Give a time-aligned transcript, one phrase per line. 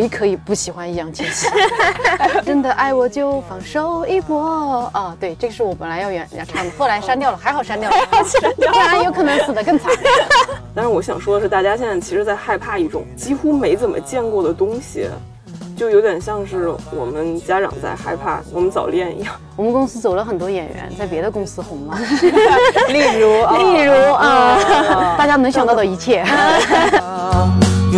[0.00, 1.46] 谁可以不喜欢易烊千玺？
[2.42, 5.14] 真的爱我就放手一搏啊！
[5.20, 7.96] 对，这个是我本来要演要唱的，后来删掉了，还好删掉了，
[8.56, 9.92] 不然有可能死得更惨。
[10.74, 15.06] 但是我想说的是，大家现在其实在害怕一种几乎没怎么见过的东西。
[15.76, 19.34] 就有点像是我们家长在害怕我们早恋一样。
[19.56, 21.98] 我们公司走了很多演员，在别的公司红了，
[22.88, 26.22] 例如，例如啊，大家能想到的一切。
[27.90, 27.96] 大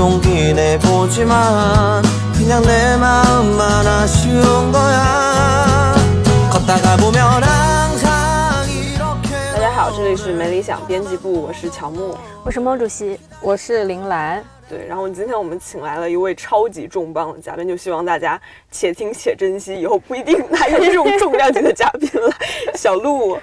[9.60, 14.42] 家好，这里是没理想编辑部，我是乔木，我是毛主席，我是林兰。
[14.66, 18.40] 对，然后今天我们请来了一位超级重磅的嘉宾，就希望大家
[18.70, 22.32] 且听且珍惜，以后不一定还有这种重量级的嘉宾了。
[22.74, 23.36] 小鹿，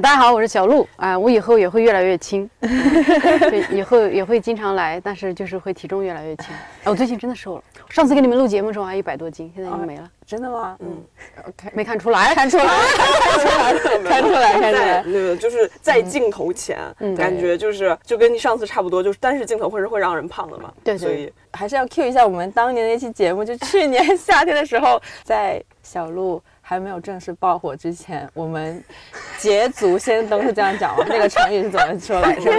[0.00, 0.86] 大家好，我是小鹿。
[0.94, 6.54] 啊，我以后也会越来越轻， 对，以后也会经常来，但是就是会体重越来越轻。
[6.84, 10.08] 我最近真的瘦了，上次给你们录节目的时候还一百多斤，现在已经没了。
[10.24, 10.76] 真的吗？
[10.78, 11.02] 嗯
[11.48, 15.02] ，OK，没 看出来，看出来，看出来，看出来，看出来。
[15.04, 16.78] 那个就是在镜头前，
[17.16, 20.72] 感觉就是就跟你上次差不多，就是但是镜头会是会让人胖的嘛。
[20.84, 21.32] 对，所以。
[21.54, 28.84] 还是要 cue 一下我们当年那期节目，就去年夏天的时候，在小鹿还没有正式爆火之前，我们
[29.38, 31.02] 捷足先登是这样讲吗？
[31.08, 32.52] 那个成语是怎么说来着？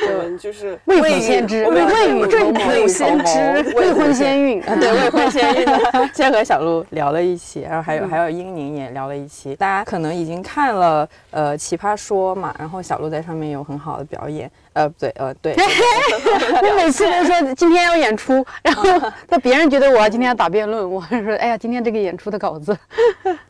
[0.00, 5.66] 就就是未卜先知，未未卜先知，未婚先孕， 对，未婚先孕。
[6.14, 9.54] 先和小鹿聊了一期，然后还有还有英宁也聊了一期。
[9.56, 14.50] 大家可能已经看了呃《奇葩说》嘛，然后小鹿在上面有很好的表演。
[14.72, 15.54] 呃，不对，呃，对。
[15.54, 18.84] 我 每次都说今天要演出，然后
[19.28, 22.76] 那别人觉得我今天要打辩论，我还说哎呀，今天这个演出的稿子。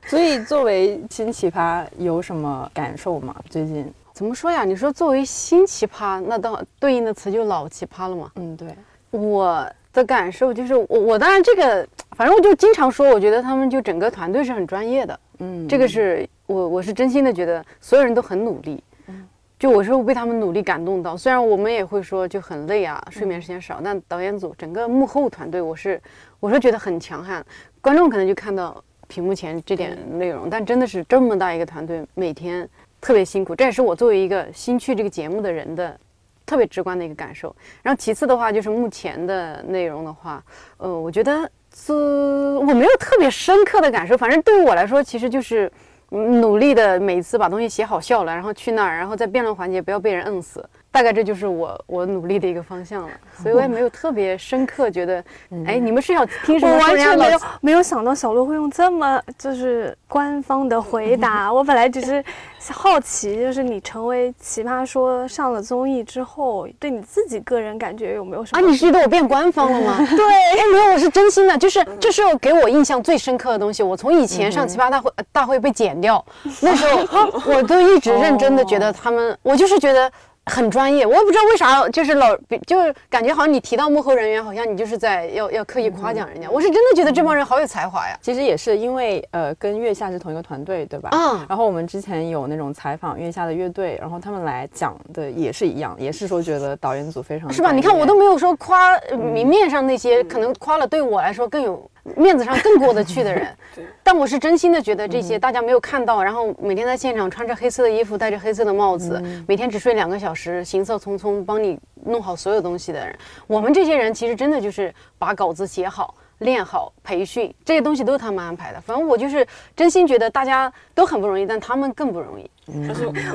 [0.06, 3.34] 所以作为新奇葩有什么感受吗？
[3.48, 3.92] 最近？
[4.20, 4.66] 怎么说呀？
[4.66, 8.30] 你说作为新奇葩，那当对应的词就老奇葩了嘛？
[8.34, 8.68] 嗯，对。
[9.10, 15.18] 我的感受就是，我我当然这个，反正我就经常说，我觉得他们就整个团队是很专业的。
[15.38, 18.84] 嗯，这个是我我是真心的觉得所有人都很努力。
[19.06, 19.26] 嗯，
[19.58, 21.16] 就我是被他们努力感动到。
[21.16, 25.98] 虽然我们也会说就很累啊，睡眠时间少，但导演组整个幕后团队，我是
[26.40, 27.42] 我是觉得很强悍。
[27.80, 32.68] 观众可能就看到屏幕前这点内容，但真的是这么大一个团队，每天。
[33.00, 35.98] 特别辛苦，这也是我作为一个新去这个节目的人的
[36.44, 37.54] 特别直观的一个感受。
[37.82, 40.42] 然后其次的话，就是目前的内容的话，
[40.76, 44.16] 呃，我觉得是我没有特别深刻的感受。
[44.16, 45.70] 反正对于我来说，其实就是
[46.10, 50.68] 努力的每次把东西写好笑了，然后去那儿，然后在辩论环节不要被人摁死。
[50.92, 55.24] 大概这就是我我努力的一个方向了，所以我也没有特别深刻觉得，
[55.66, 56.74] 哎，你们是要听什么？
[56.74, 61.50] 我完全没有没有想到小鹿会用这么就是官方的回答。
[61.54, 62.22] 我本来只是
[62.70, 68.60] 好奇，就是你成为奇葩说上了综艺之后，对你自己个人感觉有没有什么？
[68.60, 69.96] 啊，你是觉得我变官方了吗？
[70.16, 73.82] 对，哎，没有，我是真心的，就是这是给我印象最深刻的东西。
[73.82, 76.24] 我从以前上奇葩大会大会被剪掉，
[76.60, 80.10] 那时候我都一直认真的觉得他们，我就是觉得。
[80.46, 82.36] 很专业，我也不知道为啥，就是老
[82.66, 86.50] 就是感觉好像你提到幕后人员，好像你就是在要要刻意夸奖人家。
[86.50, 88.18] 我是真的觉得这帮人好有才华呀。
[88.20, 91.10] 其实也是因为呃跟月下是同一个团队，对吧？
[91.12, 91.46] 嗯。
[91.48, 97.72] 然后我们之前有那种采访月下的乐队，然后他们来讲的也是一样，也是说觉得导演组非常是吧？
[97.72, 101.89] 你看我都没有说夸明面上那些，可能夸了对我来说更有。
[102.16, 103.48] 面子上更过得去的人，
[104.02, 113.16] 但我是真心的觉得这些大家没有看到，然后每天在现场穿着黑色的衣服，戴着黑色的帽子，每天只睡两个小时，行色匆匆帮你弄好所有东西的人，
[113.46, 118.80] 我们这些人其实真的就是把稿子写好、练好、培训这些东西都是他们安排的。
[118.80, 122.50] 反正我就是真心觉得大家都很不容易，但他们更不容易。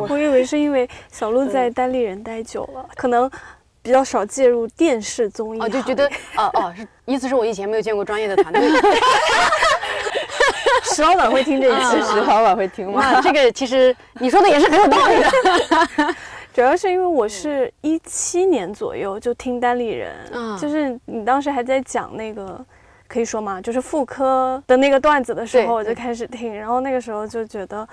[0.07, 3.29] 我以为是因为小鹿在单立人待久了，可能。
[3.85, 8.67] 比较少介入电视综艺，哦，就觉得，哦哦，是意思是我以前没有见过专业的团队。
[10.85, 13.21] 石老板会听这一期，石老板会听吗？
[13.21, 16.15] 这个其实你说的也是很有道理的，
[16.51, 20.15] 主要是因为我是一七年左右就听单立人，
[20.59, 22.59] 就是你当时还在讲那个，
[23.07, 23.61] 可以说吗？
[23.61, 27.87] 就是妇科的那个段子的时候，我就开始听，然后那个时候就觉得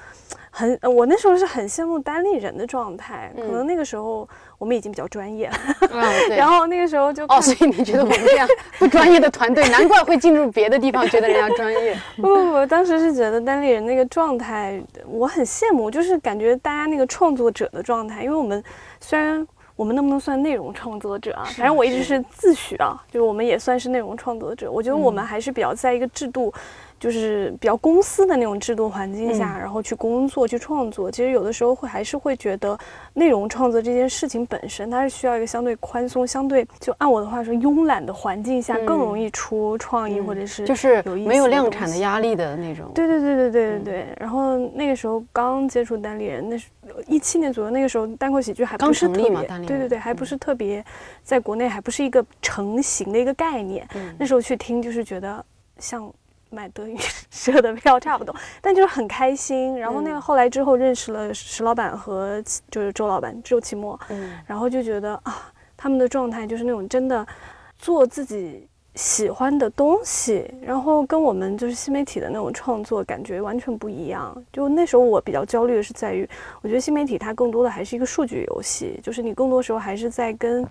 [0.51, 4.27] 很，我那时候是很羡慕单立人的状态，可能那个时候。
[4.63, 5.57] 我们已经比较专业了，
[6.31, 8.47] 然后那个时候就哦，所以你觉得我们这样
[8.79, 11.99] 不专业的团队，难怪会进入别的地方，觉得人家专业。
[12.15, 18.63] 不 不不，当时是觉得单立人那个状态，我很羡慕，就是感觉大家那个创作者的状态，因为我们
[19.01, 19.45] 虽然
[19.75, 21.43] 我们能不能算内容创作者啊？
[21.57, 24.71] 反正我一直是自诩啊，就是我们也算是内容创作者。
[24.71, 26.55] 我觉得我们还是比较在一个制度。
[27.03, 32.79] 就是比较公司的那种制度环境下，然后去工作去创作，其实有的时候会还是会觉得
[33.15, 42.89] 内容创作这件事情本身，它是需要一个相对宽松、相对就按我的话说慵懒的环境下，更容易出创意或者是就是没有量产的压力的那种。
[42.95, 44.17] 对对对对对对对。
[44.21, 46.69] 然后那个时候刚接触单立人，那是
[47.09, 50.85] 一七年左右，那个时候单口喜剧还不是特别，对对对，还不是特别，
[51.25, 53.85] 在国内还不是一个成型的一个概念。
[54.17, 55.45] 那时候去听，就是觉得
[55.81, 56.09] 像。
[56.53, 56.97] 买德云
[57.31, 59.79] 社的票差不多，但就是很开心。
[59.79, 67.27] 然后那个后来之后认识了石老板和就是周老板周奇墨，嗯，然后就觉得啊，他们的状态就是那种真的
[67.79, 74.37] 做自己喜欢的东西，然后跟我们就是新媒体的那种创作感觉完全不一样。
[74.53, 76.29] 就那时候我比较焦虑的是在于，
[76.61, 80.67] 我觉得新媒体它更多的还是一个数据游戏，就是你更多时候还是在跟。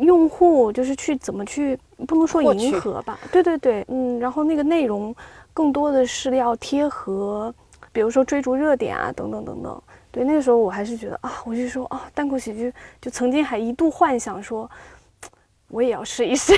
[0.00, 5.14] 用户就是去怎么去，不能说迎合吧，对对对，嗯，然后那个内容
[5.52, 7.54] 更多的是要贴合，
[7.92, 9.82] 比如说追逐热点啊，等等等等。
[10.10, 14.70] 对，那个时候我还是觉得啊，我就说啊，单口喜剧就曾经还一度幻想说，
[15.68, 16.52] 我也要试一试，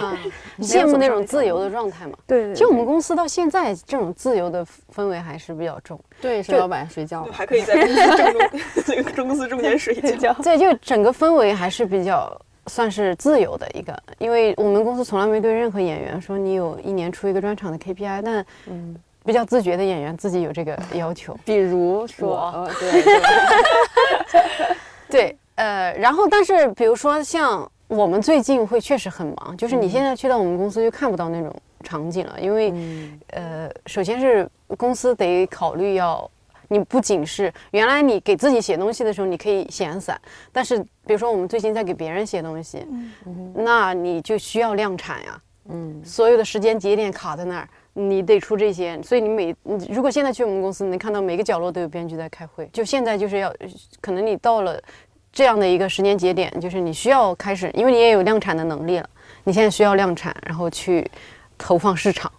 [0.60, 2.16] 羡慕那种自由的状态嘛。
[2.26, 6.00] 对，其实我们公司到现在这种自由的氛围还是比较重。
[6.22, 8.48] 对，是老板睡觉，还可以在公司正中
[8.86, 10.32] 那个 公司中间睡觉。
[10.42, 12.34] 对，就整个氛围还是比较。
[12.68, 23.02] 算是自由的一个，因为我们公司从来没对任何演员说你有一年出一个专场的 KPI，但嗯，比较自觉的演员自己有这个要求， 比如说，对
[25.08, 31.54] 对，呃，然后但是比如说像我们最近会确实很忙，就是你现在去到我们公司就看不到那种
[31.84, 32.72] 场景了，因为
[33.28, 36.28] 呃，首先是公司得考虑要。
[36.68, 40.20] 你不仅是原来你给自己写东西的时候，你可以闲散，
[40.52, 42.86] 但是比如说我们最近在给别人写东西，
[43.54, 49.54] 那你就需要量产呀，嗯，所有的时间节点卡在那儿，你得出这些，所以你每
[49.88, 53.52] 如果现在去我们公司，你能看到每个角落都有编剧在开会，就现在就是要，
[54.00, 54.80] 可能你到了
[55.32, 59.08] 这样的一个时间节点，就是你需要开始，因为你也有量产的能力了，
[59.44, 61.08] 你现在需要量产，然后去
[61.58, 62.30] 投放市场。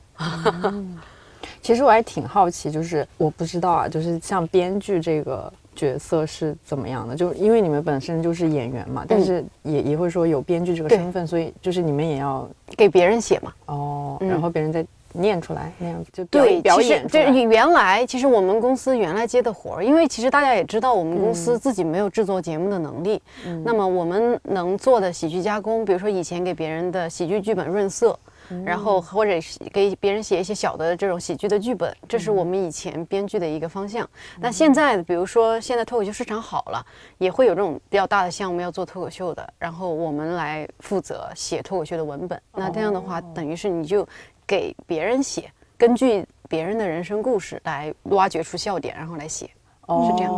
[1.62, 7.16] 其实我还挺好奇，就是我不知道啊，就是像编剧这个角色是怎么样的？
[7.16, 13.54] 就因为你们本身就是演员嘛，但是也也会说有编剧这个身份，所以就是你们也要给别人写嘛。
[13.66, 17.08] 哦，然后别人再念出来那样子就对表演。
[17.08, 23.22] 就原来其实我们公司原来接的活儿，因为其实大家也知道，我们公司自己没有制作节目的能力。
[23.46, 23.62] 嗯。
[23.64, 28.18] 那么我们能做的喜剧加工，比如说以前给别人的喜剧剧本润色。
[28.66, 29.32] 然后或者
[29.72, 34.08] 给别人写一些小的这种喜剧的剧本，这是我们以前编剧的一个方向。
[34.40, 36.86] 那现在，比如说现在脱口秀市场好了，
[37.18, 42.42] 也会有这种比较大的项目要做脱口秀的，然后我们来负责写脱口秀的文本。
[42.54, 44.08] 那这样的话，等于是你就
[44.46, 49.50] 给别人写，根据别人的人生故事来挖掘出笑点，然后来写。
[49.88, 50.34] 是这样，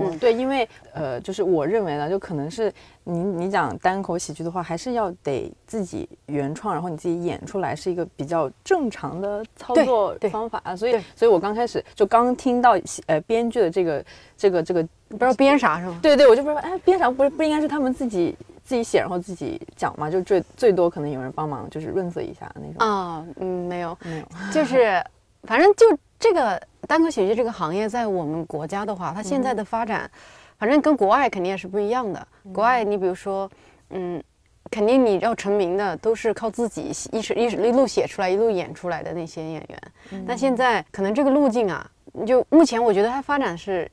[0.00, 2.72] 嗯，对，因为呃，就是我认为呢，就可能是
[3.04, 10.76] 你你讲单口喜剧的话，还是要得自己原创，然后你自己演出来是一个比较正常的操作方法啊。
[10.76, 14.04] 所以，所以我刚开始就刚听到呃编剧的这个
[14.36, 15.98] 这个这个不知道编啥是吗？
[16.00, 20.08] 对对，我就不知道，哎，编啥不是不应该是他们自己自己写，然后自己讲嘛？
[20.08, 23.26] 就最最多可能有人帮忙，就是润色一下那种啊。
[23.40, 25.04] 嗯，没有没有，就是
[25.42, 25.86] 反正就
[26.22, 26.62] 这个。
[26.88, 30.10] 单口喜剧这个行业在我们国家的话，它现在的发展，
[30.58, 32.26] 反正跟国外肯定也是不一样的。
[32.52, 33.48] 国外，你比如说，
[33.90, 34.22] 嗯，
[34.68, 40.24] 肯定你要成名的都是靠自己一一一路写出来，一路演出来的那些演员。
[40.26, 41.88] 但现在可能这个路径啊，
[42.26, 43.90] 就目前我觉得它发展是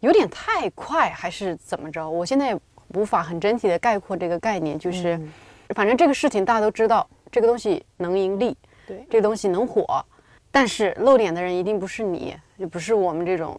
[0.00, 2.08] 有点太快，还是怎么着？
[2.08, 2.58] 我现在
[2.94, 5.20] 无法很整体的概括这个概念，就是
[5.74, 8.56] 反正这个事情大家都知道，这个东西能盈利，
[8.86, 10.04] 对，这个东西能火。
[10.50, 13.58] 但是露脸的人一定不是你，也不是我们这种，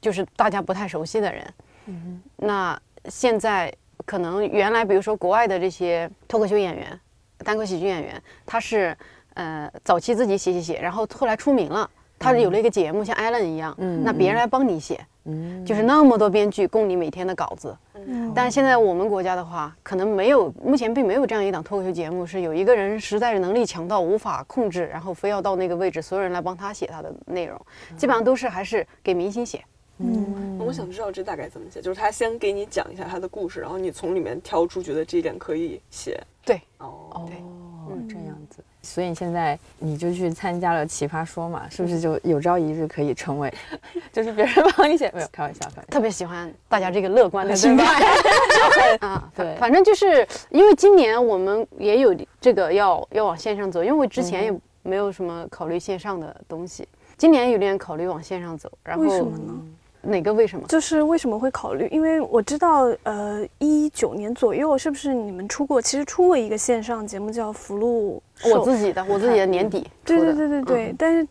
[0.00, 1.54] 就是大家不太熟悉的人。
[1.86, 3.72] 嗯，那现在
[4.04, 7.00] 可能原来，比如说国外的这些脱口秀演员、
[7.38, 8.96] 单口喜剧演员，他是
[9.34, 11.88] 呃早期自己写写写，然后后来出名了，
[12.18, 14.98] 他有了一个节目，像艾伦一样，嗯，那别人来帮你写。
[15.62, 17.76] 就是那么多编剧供你每天的稿子，
[18.34, 27.60] 但是现在我们国家的话，可能没有，目前并没有这样一档脱口秀节目，是有一个人实在是能力强到无法控制，然后非要到那个位置，所有人来帮他写他的内容，
[27.94, 29.62] 基本上都是还是给明星写。
[29.98, 36.18] 嗯，我想知道这大概怎么写，就是他先给你讲一下他的故事，然后你从里面挑出觉得这一点可以写。
[36.42, 37.36] 对，哦，对，
[37.88, 38.62] 哦，这样子。
[38.82, 43.52] 所以现在你就去参加了《奇葩说》嘛，是不是就有朝一日可以成为，
[44.12, 45.10] 就是别人帮你写？
[45.14, 47.84] 没有开玩笑开玩，特别喜欢大家这个乐观的心态
[49.00, 49.30] 啊。
[49.36, 56.86] 对，反正就是因为今年我们也有这个要要往线上走，因为之前也没有什么考虑线上的东西。
[57.16, 59.54] 今年有点考虑往线上走，然后为什么呢？
[60.02, 60.66] 哪个为什么？
[60.68, 61.88] 就是为什么会考虑？
[61.90, 65.80] 因为我知道，呃，一九年左右是不是你们出过？
[65.80, 68.22] 其实出过一个线上节目叫《福禄》，
[68.54, 69.86] 我自己的，我自己的年底。
[70.04, 71.26] 对对对对对，但是。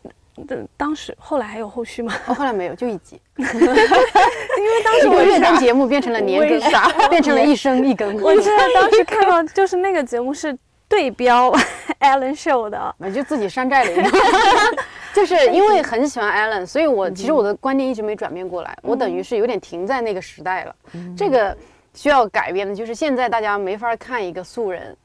[0.77, 2.13] 当时后来还有后续吗？
[2.27, 3.19] 哦，后来没有，就一集。
[3.37, 8.21] 因为当时我月更节目变成了年更，变成了一生一更。
[8.21, 10.55] 我记得当时看到就是那个节目是
[10.87, 11.51] 对标
[11.99, 14.09] Allen Show 的，我就自己山寨了一个。
[15.13, 20.75] 就是因为很喜欢 Allen，所以我其实我的观念一直没转变过来，我等于是有点停在那个时代了。
[21.17, 21.55] 这个
[21.93, 24.95] 需要改变的，就是现在大家没法看一个素人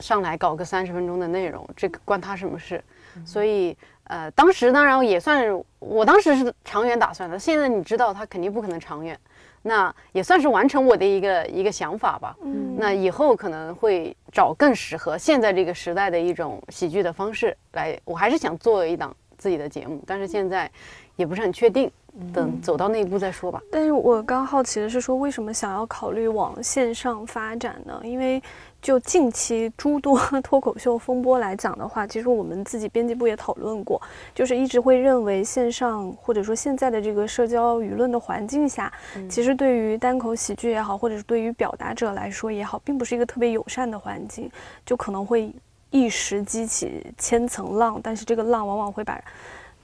[0.00, 2.82] 上来搞个三十分钟的内容，这个关他什么事？
[3.24, 3.76] 所以。
[4.10, 7.38] 呃，当时当然也算是，我当时是长远打算的。
[7.38, 9.14] 现在你知道，他肯定不可能长远，
[9.62, 12.36] 那也算是完成我的一个一个想法吧。
[12.42, 17.98] 嗯，那以后可能会找更适合现在这个时代的一种喜剧的方式来。
[18.04, 20.70] 我还是想做一档自己的节目，但是现在
[21.16, 21.90] 也不是很确定。
[22.32, 23.60] 等走到那一步再说吧。
[23.70, 28.00] 但是我刚好奇的是，说为什么想要考虑往线上发展呢？
[28.04, 28.42] 因为
[28.80, 34.00] 就近期诸多 脱口秀风波来讲的话，其实我们自己编辑部也讨论过，
[34.34, 38.92] 就是一直会认为线上或者说现在的这个社交舆论的环境下，
[39.28, 44.50] 其实对于单口喜剧也好，或者是对于表达者来说也好，并不是一个特别友善的环境，
[44.86, 45.52] 就可能会
[45.90, 49.20] 一时激起千层浪，但是这个浪往往会把。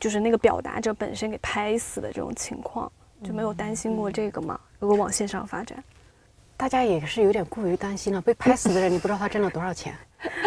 [0.05, 2.93] 就是那个表达者本身给拍死的这种情况，
[3.23, 4.61] 就没有担心过这个吗？
[4.79, 5.83] 如果往线上发展，
[6.59, 8.21] 大家也是有点过于担心了。
[8.21, 9.97] 被拍死的人，你不知道他挣了多少钱。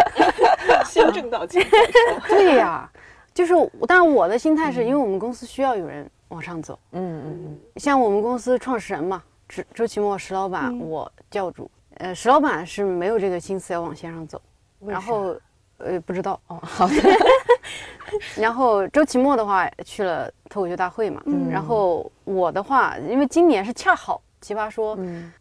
[0.85, 1.65] 先挣到钱。
[2.29, 2.87] 对呀，
[3.33, 3.55] 就是，
[3.87, 6.77] 当然我的心态是因为我们公司需要有人往上走。
[6.91, 7.59] 嗯嗯嗯。
[7.77, 11.67] 像我们公司创始人嘛，周周奇墨石老板，我教主。
[11.95, 14.39] 呃，石老板是没有这个心思要往线上走。
[14.85, 15.35] 然后，
[15.77, 16.39] 呃，不知道。
[16.47, 16.93] 哦，好的。
[18.37, 24.97] 然后周奇墨的话去了脱口秀大会嘛，然后我的话，因为今年是恰好奇葩说，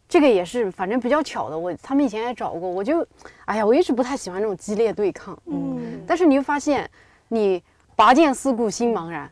[0.07, 1.57] 这个也是反正比较巧的。
[1.57, 3.07] 我他们以前也找过，我就，
[3.45, 5.37] 哎呀，我一直不太喜欢这种激烈对抗。
[5.45, 6.89] 嗯，但是你会发现，
[7.29, 7.63] 你
[7.95, 9.31] 拔剑四顾心茫然，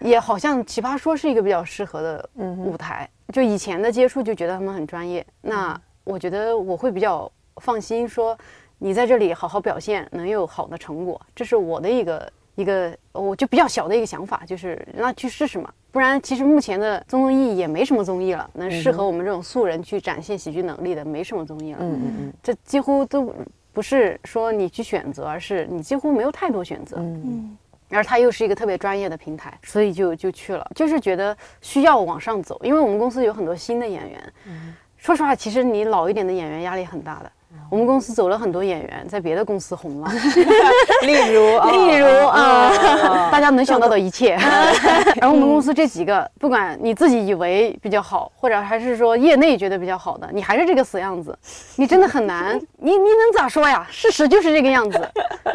[0.00, 3.08] 也好像奇葩说是一个比较适合的舞台。
[3.32, 8.36] 就以前的接触就觉得他们很专业，那我觉得我会比较放心，说
[8.82, 12.32] 你在这里好好表现，能有好的成果，这是我的一个。
[12.54, 15.72] 一个我就比较小的一个想法，就是那去试试嘛。
[15.90, 21.78] 不然其实目前的综艺也没什么综艺了，能适合我们这种素人去展现喜剧能力的没什么综艺了。
[21.80, 23.34] 嗯嗯嗯，这几乎都
[23.72, 26.98] 不是说你去选择，而是你几乎没有太多选择。
[26.98, 27.58] 嗯嗯，
[27.88, 34.32] 而它又是一个特别专业的平台，所以就就去了，就是觉得需要往上走，因为我们公司有很多新的演员。
[34.46, 37.32] 嗯，说实话，其实你老一点的演员压力很大的。
[37.70, 40.10] 我们公司走了很多演员，在别的公司红了，
[41.02, 44.36] 例如， 例如啊，大家能想到的一切。
[45.16, 51.36] 然后我们公司这几个，不管你自己以为比较好，或者还是说业内觉得比较好的，你还是这个死样子，
[51.76, 52.60] 你真的很难。
[52.76, 53.86] 你你能咋说呀？
[53.90, 55.00] 事实就是这个样子，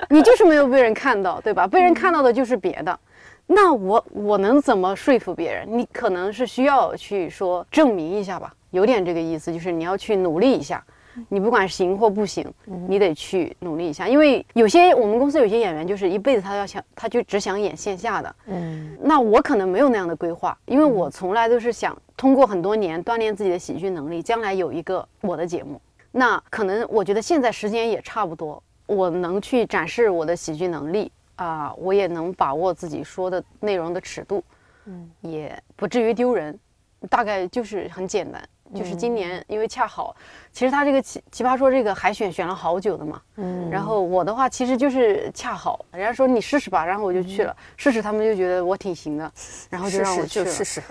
[0.09, 1.67] 你就是没有被人看到，对吧？
[1.67, 2.99] 被人看到的就是别的。
[3.45, 5.67] 那我我能怎么说服别人？
[5.69, 10.83] 你可能是需要去说证明一下吧，有点这个意思，就是你要去努力一下。
[11.29, 12.45] 你不管行或不行，
[12.87, 18.35] 你得去努力一下，因为有些我们公司有些演员就是一辈子他要想，他就只想演线下的。
[18.47, 25.79] 嗯，那我可能没有那样的规划，因为我从来都是想通过很多年锻炼自己的喜剧能力，将来有一个我的节目。
[26.11, 34.43] 那可能我觉得现在时间也差不多，我能去展示我的喜剧能力啊，我也能把握自己说的内容的尺度，
[34.85, 36.57] 嗯，也不至于丢人，
[37.09, 38.41] 大概就是很简单。
[38.75, 40.15] 就是今年，因为恰好，
[40.51, 49.31] 其实他这个奇奇葩说这个海选选了好久的嘛，嗯，然后我的话其实就是恰好，人家说你试试吧，然后我就去了试试，他们就觉得我挺行的，
[49.69, 50.81] 然后就让我去试试。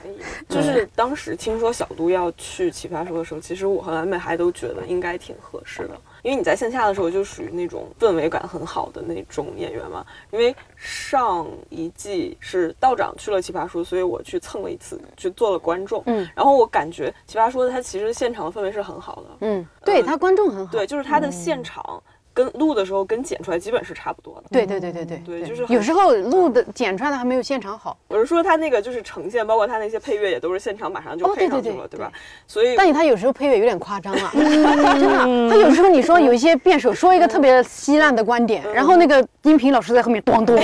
[0.48, 6.00] 就是当时听说小杜要去奇葩说的时候，其实我和蓝美还都觉得应该挺合适的。
[6.26, 10.04] 因为你在线下的时候就属于那种氛围感很好的那种演员嘛。
[10.32, 16.02] 因为上一季是道长去了奇葩说，所以我去蹭了一次，去做了观众。
[16.06, 19.36] 嗯，然后我感觉奇葩说它其实现场的氛围是很好的。
[19.42, 20.72] 嗯，对它观众很好。
[20.72, 22.02] 对，就是它的现场。
[22.36, 24.42] 跟录的时候跟剪出来基本是差不多的。
[24.50, 27.96] 对对对对对对，就是有时候录的剪出来的还没有现场好。
[28.08, 32.12] 我是说他那个就是呈现，包括他那些配乐也都是现场马上就配上去了，对吧？
[32.46, 35.48] 所以，但他有时候配乐有点夸张啊， 真的。
[35.48, 40.56] 他有时候你说有一些辩手说一个特别稀烂的观点，然后那个音频老师在后面咚咚，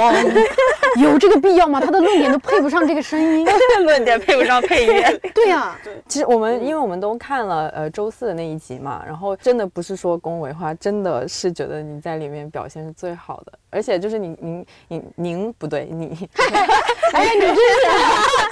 [1.00, 1.80] 有这个必要吗？
[1.80, 3.46] 他的论点都配不上这个声音，
[3.84, 5.20] 论点配不上配乐。
[5.32, 16.28] 对呀， 其实我们因为我们都看了呃周四的那一集嘛，然后真的不是说恭维话，真的是觉得你在里面表现是最好的，而且就是你您您您不对你，
[17.14, 17.56] 哎你这是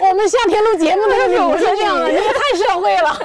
[0.08, 3.20] 我们夏天录节目的时候不是这样的，你们太社会了。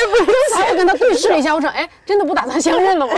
[0.00, 3.12] 对不起，我跟他对视了一下，我说哎，真的不打算相认了吗？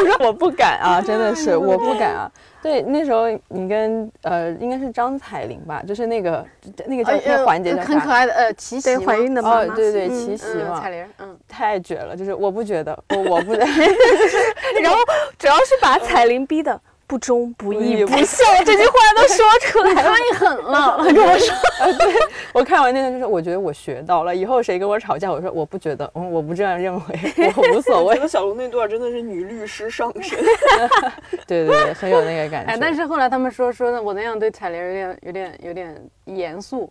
[0.00, 2.30] 我 说我不敢啊， 真的是我不敢啊。
[2.62, 6.46] 对，那时候你跟呃，应该是张彩玲吧，就是那个
[6.86, 13.52] 那个叫那个环节叫很可爱的呃，琪琪怀孕的妈妈，对对，琪琪嘛，彩玲，嗯，太绝了，就是我不觉得，我我不，
[14.80, 14.98] 然后
[15.38, 16.80] 主要是把彩玲逼的。
[17.06, 20.96] 不忠不义不孝，这句话都说出来太狠了。
[20.98, 22.14] 他 跟我说， 对
[22.54, 24.34] 我看完那个就是，我觉得我学到了。
[24.34, 27.02] 以后谁跟我吵架，我说我不觉得，嗯，我不这样认为，
[27.54, 28.14] 我无所谓。
[28.16, 30.38] 觉得小龙那段真的是女律师上身，
[31.46, 32.72] 对对对，很有那个感觉。
[32.72, 36.90] 哎，但是后来他们说说的我那样对彩玲有点有点有点严肃，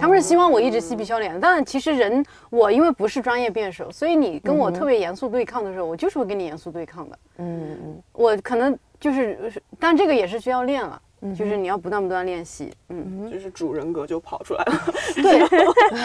[0.00, 1.36] 他们是希望我一直嬉皮笑脸。
[1.40, 7.18] 但其实人我因为不是专业辩手，所以你跟我特别严肃对抗的时候，我就是会跟你严肃对抗的。
[7.38, 8.78] 嗯嗯，我可能。
[9.00, 11.00] 就是，但这个也是需要练了，
[11.36, 14.72] 就是你要不断不断练习，嗯，就是主人格就跑出来了。
[15.14, 15.48] 对，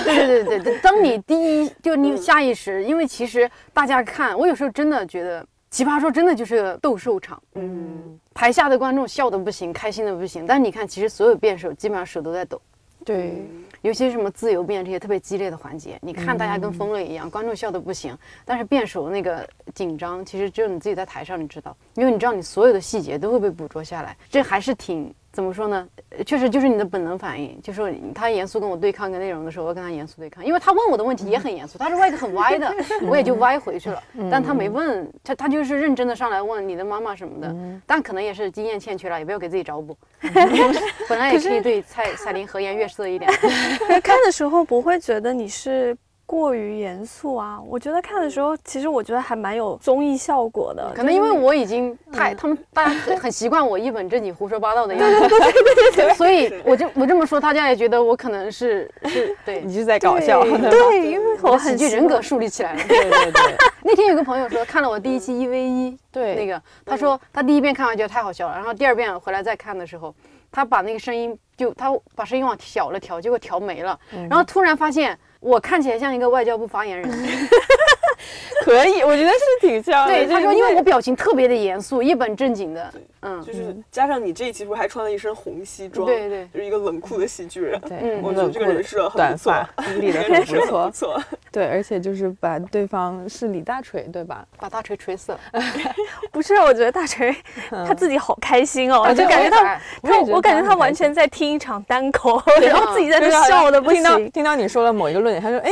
[0.03, 12.61] 对对对对当你第一就你下意识，因为其实大家看我有时候真的觉得《奇葩说》真的就是个斗兽场，嗯，台下的观众笑的不行，开心的不行，但你看，其实所有辩手基本上手都在抖。
[13.05, 13.45] 对，
[13.81, 25.87] 尤其是什么自由辩这些特别激烈的环节，你看大家跟疯了一样，观众笑的不行，但是辩手那个紧张，其实只有你自己在台上你知道，因为你知道你所有的细节都会被捕捉下来，这还是挺怎么说呢？
[26.27, 32.71] 确实就是你的本能反应，就是他严肃跟我对抗个内容的时候，我跟他严肃对抗，因为他问我的问题也很严肃，他是歪的很歪的，
[33.09, 37.55] 我也就歪回去了，但他没问他，他就是认真的上来问你的妈妈什么的，
[37.87, 39.97] 但可能也是经验欠缺了，也不要给自己找补。
[41.09, 43.29] 本来也可以对蔡彩玲和颜悦色一点。
[44.03, 45.97] 看的时候不会觉得你是
[46.33, 47.61] 过于严肃啊？
[47.67, 50.91] 我觉得看的时候，其实我觉得还蛮有综艺效果的。
[50.95, 52.89] 可能因为我已经太他们大家
[53.21, 56.13] 很习惯我一本正经胡说八道的样子，对对对对对。
[56.15, 60.41] 所以我就我这么说，大家也觉得我可能是是对你是在搞笑。
[60.43, 62.81] 对，因为我喜剧人格树立起来了。
[62.87, 63.55] 对对对。
[63.85, 70.13] 那天有个朋友说看了我第一期一 v 一，对那个他说他第一遍看完觉得太好笑了，然后第二遍回来再看的时候。
[70.55, 77.09] 他把那个声音就他把声音往小了调，结果调没了，然后突然发现我看起来像一个外交部发言人。
[78.63, 80.13] 可以，我觉得是挺像的。
[80.13, 82.93] 对，他说，因为我表情特别的严肃，一本正经的。
[83.23, 86.05] 嗯，就是加上你这一期不是还穿了一身红西装？
[86.05, 87.79] 对对，就是一个冷酷的喜剧人。
[87.81, 89.67] 对，我觉得这个人设短发
[89.99, 90.85] 理的很不错。
[90.85, 91.23] 不错。
[91.51, 94.45] 对，而且就是把对方是李大锤，对吧？
[94.59, 95.39] 把大锤锤死了。
[96.31, 97.35] 不是，我觉得大锤
[97.69, 104.03] 他自己好开心哦，就感觉他他，我感觉他完全在听一场单口，然后自己在那笑的不行。
[104.03, 105.71] 听到听到你说了某一个论点，他说：“哎。”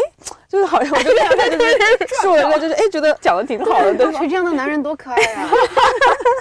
[0.51, 5.47] 就是好像我就 看他就是说了一个就是哎觉得讲的挺好的，对吧这样的男人多可爱呀！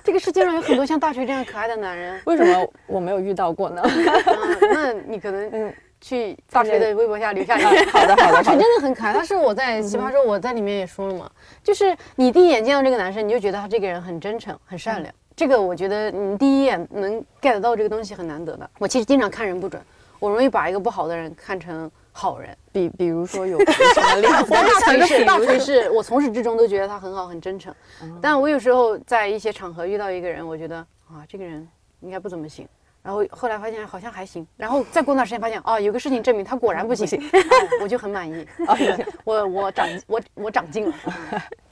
[0.03, 3.83] 这个世界上有很多像大锤这样可爱的男人，为什么我没有遇到过呢？
[4.73, 8.33] 那你可能 嗯去大锤的微博下留下一个好的好的。
[8.35, 11.31] 大锤真的很可爱，但是我在奇葩说我在里面也说了嘛，
[11.65, 18.71] 就是你第一眼见到这个男生，你就觉得他这个人很真诚很善良，这个我觉得你第一眼能 get 到这个东西很难得的。
[18.79, 19.83] 我其实经常看人不准，
[20.19, 21.91] 我容易把一个不好的人看成。
[22.12, 24.51] 好人，比比如说有 什么例子？
[24.51, 27.75] 大锤是大锤是我从始至终都觉得他很好很真诚，
[28.20, 30.77] 但我有时候在一些场合遇到一个人，我觉得
[31.09, 31.66] 啊这个人
[32.01, 32.66] 应该不怎么行，
[33.03, 37.21] 然后后来发现好像还行，然后再过段时间发现哦有个事情证明他果然不行，
[37.81, 38.77] 我就很满意 啊，
[39.25, 40.95] 我我长我我长进了。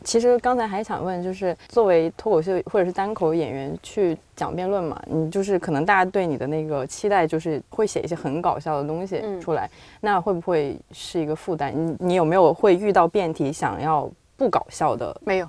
[0.05, 9.69] 其实刚才还想问，就是作为脱口秀或者是单口演员去讲辩论嘛，你就是可能大家对你的那个期待就是会写一些很搞笑的东西出来，
[10.01, 11.71] 那会不会是一个负担？
[11.75, 15.15] 你你有没有会遇到辩题想要不搞笑的？
[15.27, 15.49] 没有，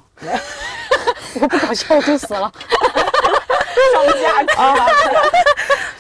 [1.36, 2.52] 我不搞笑我就死了。
[3.94, 4.76] 上价值啊！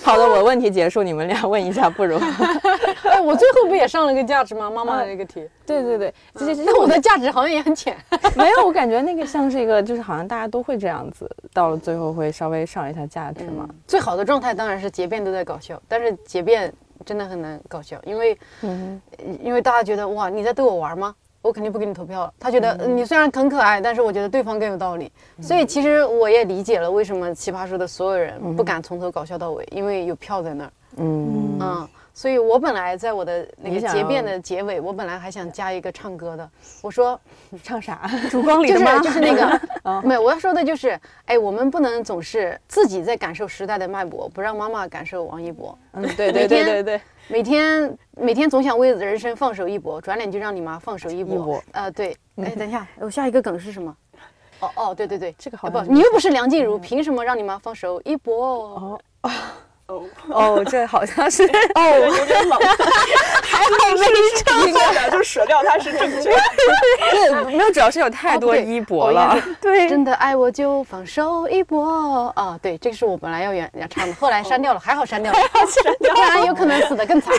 [0.09, 2.17] 好的，我问题结束，你们俩问一下，不如。
[3.05, 4.67] 哎，我最后不也上了个价值吗？
[4.67, 5.47] 妈妈的那个题。
[5.67, 7.95] 对对对，其实我的价值好像也很浅。
[8.35, 13.69] 没有，我感觉那个像是一个，就是好像大家都会这样子，到了最后会稍微上一下价值嘛。
[13.85, 16.73] 最好的状态当然是结辩都在搞笑，但是结辩
[17.05, 18.35] 真的很难搞笑，因为，
[19.43, 21.13] 因为大家觉得哇，你在逗我玩吗？
[21.41, 22.33] 我肯定不给你投票了。
[22.39, 25.11] 他觉得你虽然很可爱，但是我觉得对方更有道理。
[25.41, 30.71] 所以其实我也理解了为什么奇葩说的所有人不敢从头搞笑到尾，因为有票在那儿。
[30.97, 36.49] 嗯所以我本来在我的那个结辩的结尾，我本来还想加一个唱歌的。
[36.81, 37.17] 我说
[37.63, 38.09] 唱啥？
[38.29, 38.99] 烛光里的吗？
[38.99, 40.21] 就是那个， 没有。
[40.21, 45.77] 我要说的就是，哎，我们不能总是自己在感受时代的脉搏，不让妈妈感受王一博。
[45.93, 47.01] 嗯，对对对对对。
[47.29, 51.63] 每天每天总想为人生放手一搏，转脸就让你妈放手一搏。
[51.71, 52.17] 呃，对。
[52.37, 53.95] 哎，等一下，我下一个梗是什么？
[54.61, 55.79] 哦哦，对对对，这个好不？
[55.83, 58.35] 你又不是梁静茹，凭什么让你妈放手一搏？
[58.75, 59.31] 哦哦。
[59.89, 61.43] 哦 哦，这好像是
[61.75, 62.59] 哦， 有点冷，
[63.43, 64.05] 还好没
[64.43, 66.31] 唱错的，就舍掉它是正确。
[67.11, 69.35] 对，没有，主要是有太多一博了。
[69.59, 72.57] 对，真的爱我就放手一搏啊！
[72.61, 75.39] 对，这个是我本来要演要唱的，后来删掉了，还好删掉了，
[75.99, 77.33] 不然有可能死得更惨。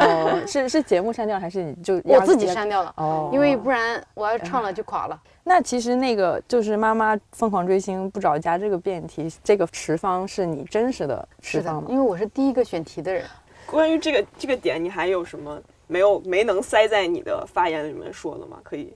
[0.00, 2.92] 哦，是是节目删掉还是你就我自己删掉了？
[2.96, 5.18] 哦，因为不然我要唱了就垮了。
[5.48, 11.84] 那其实那个就是妈妈疯狂追星不着家这个辩题，这个持方是你真实的持方吗？
[11.88, 13.24] 因为我是第一个选题的人。
[13.64, 18.58] 关于这个这个点，你还有什么没有没能塞在你的发言里面说的吗？
[18.64, 18.92] 可以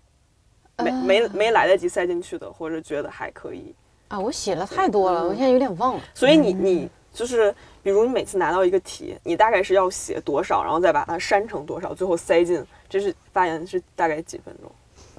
[0.79, 3.73] 没没没来得及塞进去的，或者觉得还可以
[4.09, 4.19] 啊？
[4.19, 6.03] 我写了太多了，我现在有点忘了。
[6.13, 14.69] 所以你你就是比如你每次拿到一个题，你大概是要写多少，然后再把它删成多少，最后塞进，这是发言是大概几分钟？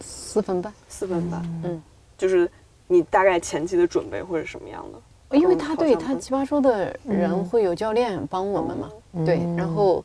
[0.02, 1.82] 四分半，四分半，嗯，
[2.18, 2.50] 就是
[2.88, 5.38] 你大概前期的准备会是什么样的？
[5.38, 8.90] 因为他对他奇葩说的人会有教练帮我们嘛，
[9.26, 10.04] 对，然后，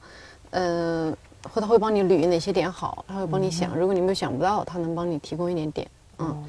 [0.51, 1.13] 呃，
[1.51, 6.45] 或他会帮你捋哪些点好，他会帮你想，如果你没有想不到，他能帮你提供一点点，嗯，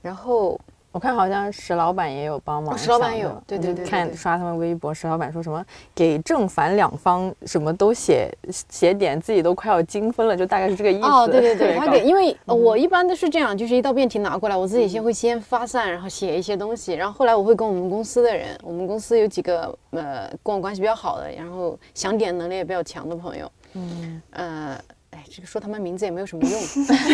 [0.00, 0.60] 然后。
[0.94, 5.60] 我看好像石老板也有帮忙，石老板有，对对对，看刷他们微博，石老板说什么
[5.92, 8.32] 给正反两方什么都写
[8.70, 11.04] 写点，自己都快要精分了，就大概是这个意思。
[11.08, 24.78] 哦，对对 对，他给，因为我一般都是这样，就是一道辩题拿过来，我自己先会先发散，然后写一些东西，然后后来我会跟我们公司的人，我们公司有几个呃跟我关系比较好的，然后想点能力也比较强的朋友，嗯呃，
[25.10, 26.60] 哎，这个说他们名字也没有什么用，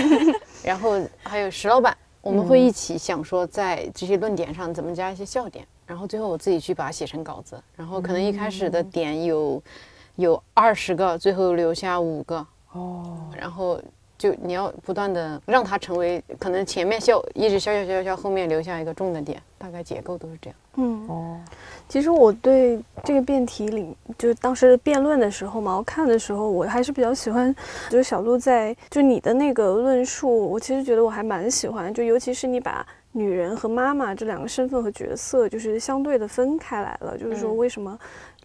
[0.63, 1.97] 然后还有石老板。
[2.23, 9.63] 我们会一起想说，在这些论点上怎么加一些笑点，然后最后我自己去把它写成稿子，然后可能一开始的点有
[10.17, 13.81] 有二十个，最后留下五个哦，然后
[14.21, 20.57] 就你要不断的让它成为可能前面笑一直笑笑笑笑，后面留下一个重的点，大概结构都是这样。
[20.77, 21.41] 嗯哦。
[21.89, 27.55] 其实我对这个辩题里，就是当时辩论的时候嘛，我看的时候，我还是比较喜欢，
[27.89, 37.99] 就是小鹿在就你的那个论述，我其实觉得我还蛮喜欢，就尤其是你把女人和妈妈这两个身份和角色，就是相对的分开来了，就是说为什么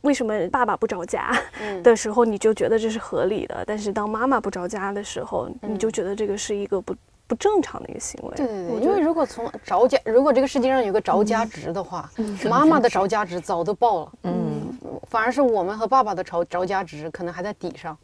[0.06, 1.38] 为什么爸爸不着家
[1.84, 6.96] 的时候，你就觉得这是合理的，但是当妈妈不着家的时候，你就觉得这个是一个不。
[7.28, 8.36] 不正常的一个行为。
[8.36, 12.08] 对对对，因为如果从着家，如果这个世界上有个着家值的话，
[12.48, 14.12] 妈妈的着家值早都爆了。
[14.26, 14.72] 嗯，
[15.10, 17.98] 反而是我们和爸爸的着着家值可能还在底上。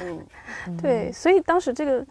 [0.00, 0.18] 嗯，
[0.82, 2.04] 对，所以当时这个。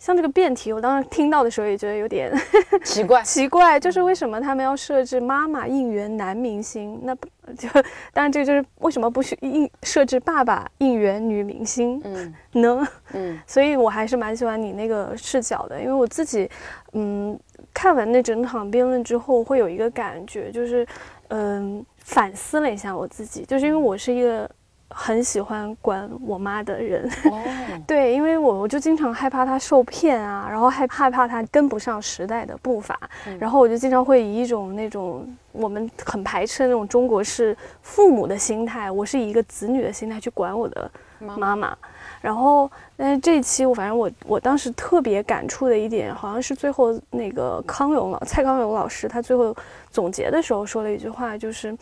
[0.00, 2.32] 像这个辩题，我当时听到的时候也觉得有点
[2.82, 3.22] 奇怪。
[3.22, 6.98] 奇怪，就是为什么他们要设置妈妈应援男明星？
[7.02, 7.68] 那不就
[8.14, 12.00] 当然这个就是为什么不去应设置爸爸应援女明星？
[12.04, 12.88] 嗯，呢？
[13.12, 16.50] 嗯，所以我还是蛮喜欢你那个视角的，因为我自己，
[16.94, 17.38] 嗯，
[17.74, 20.86] 看完那整场辩论之后，会有一个感觉，就是
[21.28, 24.50] 嗯，反思了一下我自己，就是因为我是一个。
[24.92, 27.08] 很喜欢管我妈的人，
[27.86, 32.98] 对，因为我我就经常害怕她受骗啊，然后害害怕她跟不上时代的步伐，
[33.38, 41.76] 然后我就经常会以一种那种我们很排斥的那种中国式父母的心态，我是以一个子女的心态去管我的妈妈。
[42.20, 49.56] 然后，但是这一期我反正我我当时特别感触的一点，好像是最后那个康永老蔡康永老师他最后
[49.90, 51.74] 总结的时候说了一句话，就是，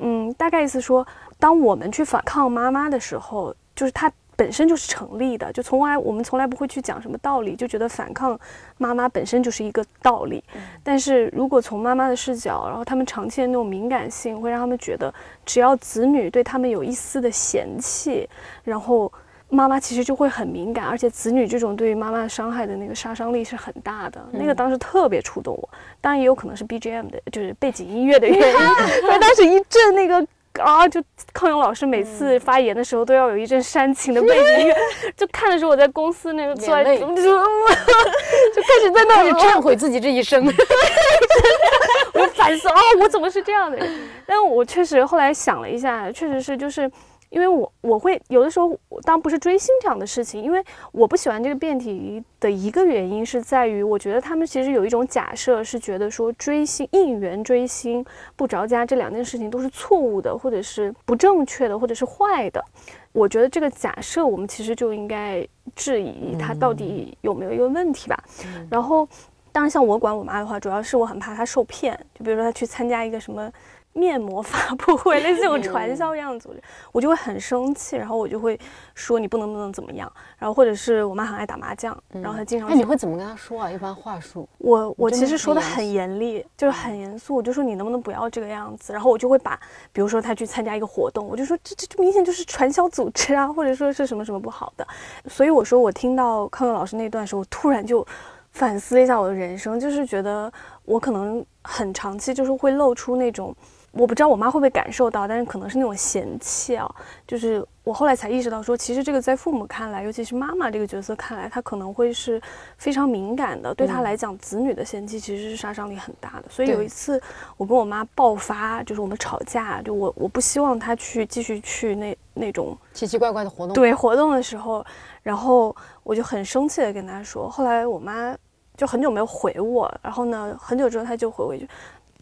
[0.00, 1.06] 嗯，大概意思说，
[1.38, 8.38] 当我们去反抗妈妈的时候，就是它本身就是成立的，就从来我们从来不会去讲什么道理，就觉得反抗
[8.78, 10.42] 妈妈本身就是一个道理。
[10.82, 15.12] 但是如果从妈妈的视角，然后他们长期的那种敏感性，会让他们觉得，
[15.44, 18.28] 只要子女对他们有一丝的嫌弃，
[18.64, 19.12] 然后。
[19.48, 24.20] 妈妈其实就会很敏感，而且子女这种对于妈妈伤害的那个杀伤力是很大的。
[24.32, 25.68] 那个当时特别触动我，
[26.00, 28.42] 当然也有可能是 BGM 的，就是背景音乐的原因。
[28.42, 30.26] 因为当时一阵那个
[30.60, 34.76] 啊，就康永老师每次发言的时候都要有一阵煽情的背景音乐，
[35.16, 40.44] 就看的时候我在公司那个坐在就 就开始在那里忏悔自己这一生，
[42.14, 44.08] 我反思啊，我怎么是这样的人？
[44.26, 46.90] 但我确实后来想了一下，确实是就是。
[47.30, 50.62] 因为我我会有的时候，当不是追星这样的事情，因为
[50.92, 58.04] 我不喜欢这个辩题的一个原因是在于，我觉得他们其实有一种假设，是觉得说追星、应援追星、
[58.36, 62.64] 不着家这两件事情都是错误的，或者是不正确的，或者是坏的。
[63.12, 68.24] 我觉得这个假设，我们其实就应该质疑它到底有没有一个问题吧。
[68.70, 69.08] 然后，
[69.52, 73.50] 当然像我管我妈的话，主要是我很怕她受骗，就比如说她去参加一个什么。
[73.96, 78.60] 面膜发布会，类似这种传销一样的组织，我就会很生气，然后我就会
[78.94, 83.70] 说你不能不能怎么样，然后或者是我妈很爱打麻将，然后她经常，那你会怎么跟她说啊？
[83.70, 89.58] 一般话术，我我其实说的很严厉，就是很严肃，我就说你能不能不要这个样子，然后我就会把，
[89.92, 94.86] 比如说她去参加一个活动，我就说这这这明显就是传销组织啊，或者说是什么什么不好的，
[95.26, 98.06] 所以我说我听到康永老师那段时候，我突然就
[98.52, 100.52] 反思了一下我的人生，就是觉得
[100.84, 103.56] 我可能很长期就是会露出那种。
[103.96, 106.88] 我不知道我妈会不会感受到，但是可能是那种嫌弃啊。
[107.26, 112.40] 就是我后来才意识到，说其实这个在父母看来，尤其是妈妈这个角色看来，她可能会是
[112.76, 113.74] 非常敏感的。
[113.74, 116.44] 对她来讲，子女的嫌弃其实是杀伤力很大的。
[116.50, 117.20] 所以有一次
[117.56, 123.72] 我跟我妈爆发，就是我们吵架，就我我不希望她去继续去那那种奇奇怪怪的活动。
[123.72, 124.84] 对活动的时候，
[125.22, 127.48] 然后我就很生气的跟她说。
[127.48, 128.36] 后来我妈
[128.76, 131.66] 就很久没有回我，然后呢，很久之后她就回我一句。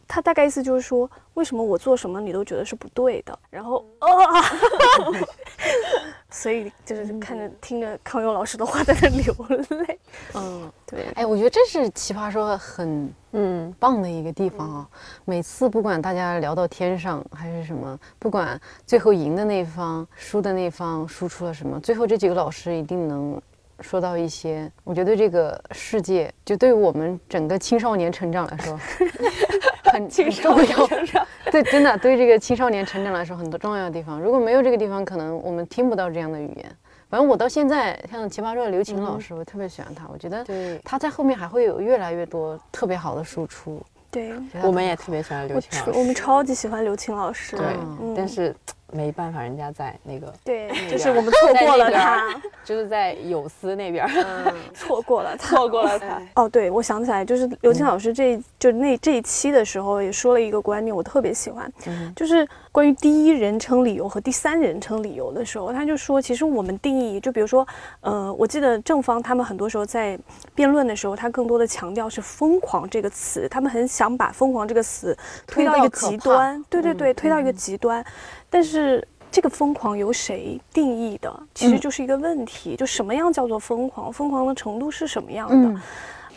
[0.07, 3.39] 他大概意思就是说，为什么我做什么你都觉得是不对的？
[3.51, 4.09] 然后啊，
[6.31, 9.35] 所以就是看着听着康永老师的话在那流
[9.79, 9.99] 泪。
[10.35, 11.07] 嗯， 对。
[11.15, 14.89] 哎，我觉得这是奇葩说很嗯棒的一个地方啊。
[15.25, 23.41] 每次不管大家聊到天上还是什么，不管最后赢的那方、输的那方输出了什么，最后这几个老师一定能
[23.81, 24.71] 说到一些。
[24.83, 28.79] 我觉得这个世界，就对于我们整个青少年成长来说。
[29.95, 30.89] 很重要，
[31.53, 34.21] 对，真的对这个青少年成长来说很多重要的地方。
[34.21, 36.77] 如果没有这个地方，可能我们听不到这样的语言。
[37.09, 40.05] 反正我到现在，像奇葩说的刘琴老师，我特别喜欢他。
[40.13, 40.45] 我觉得
[40.83, 43.81] 他在后面还会有越来越多特别好的输出。
[44.11, 44.33] 对，
[44.65, 47.57] 我们也特别喜欢刘琴老师，我们超级喜欢刘琴老师。
[47.57, 47.67] 对，
[48.17, 48.53] 但是。
[48.95, 54.09] 没办法，人家在那个对，就是我们错过了他， 就是在有思那边，
[54.73, 56.23] 错过了他，错过了他。
[56.37, 61.71] 哦，对，我想起来，就是刘青老师这就那这一期的时候也说了一个观念，我特别喜欢，
[62.15, 67.67] 就是关于第一人称理由和第三人称理由的时候，他就说，其实我们定义，就比如说，
[68.01, 70.17] 呃，我记得正方他们很多时候在
[70.55, 75.17] 辩论的时候，他更多的强调是“疯狂”这个词，他们很想把“疯狂”这个词
[75.49, 78.05] 推到一个极端，对对对，推到一个极端。
[78.55, 82.77] 但是这个疯狂由谁定义的，其实就是一个问题。
[82.77, 84.13] 就什么样叫做疯狂？
[84.13, 85.81] 疯狂的程度是什么样的？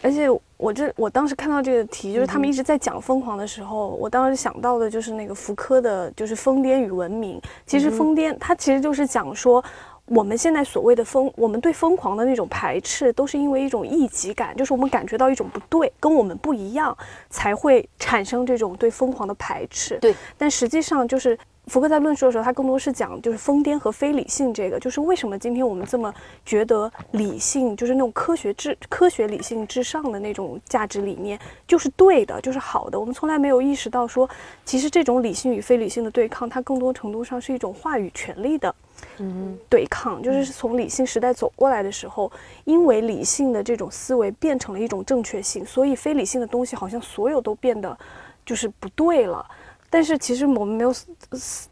[0.01, 0.27] 而且
[0.58, 7.39] 我这我当时看到这个题，就是他们一直在讲疯狂的时候，我当时想到的就是那个福柯的，就是疯癫与文明。
[7.67, 9.63] 其实疯癫，它其实就是讲说，
[10.06, 16.97] 我们现在所谓的疯，我们对疯狂的那种排斥，都是因为一种异己感，就是我们感觉到一种不对，跟我们不一样，
[17.30, 19.99] 才会产生这种对疯狂的排斥。
[19.99, 21.38] 对，但实际上就是。
[21.67, 26.13] 福克在论述的时候，他更多是讲就是疯癫和非理性这个，就是为什么今天我们这么
[26.45, 32.97] 觉得理性，就是那种科学至科学理性至上的那种价值理念就是对的，就是好的。
[32.97, 34.30] 我们从来没有意识到说，
[34.63, 38.73] 其实这种理性与非理性的对抗，它更多程度上是一种话语权利的，
[39.17, 40.23] 嗯，对抗。
[40.23, 42.32] 就是从理性时代走过来的时候，
[42.63, 47.97] 因为理性的这种思维变成了一种正确性，所以非理性的东西好像所有都变得
[48.45, 49.45] 就是不对了。
[49.89, 50.93] 但是其实我们没有，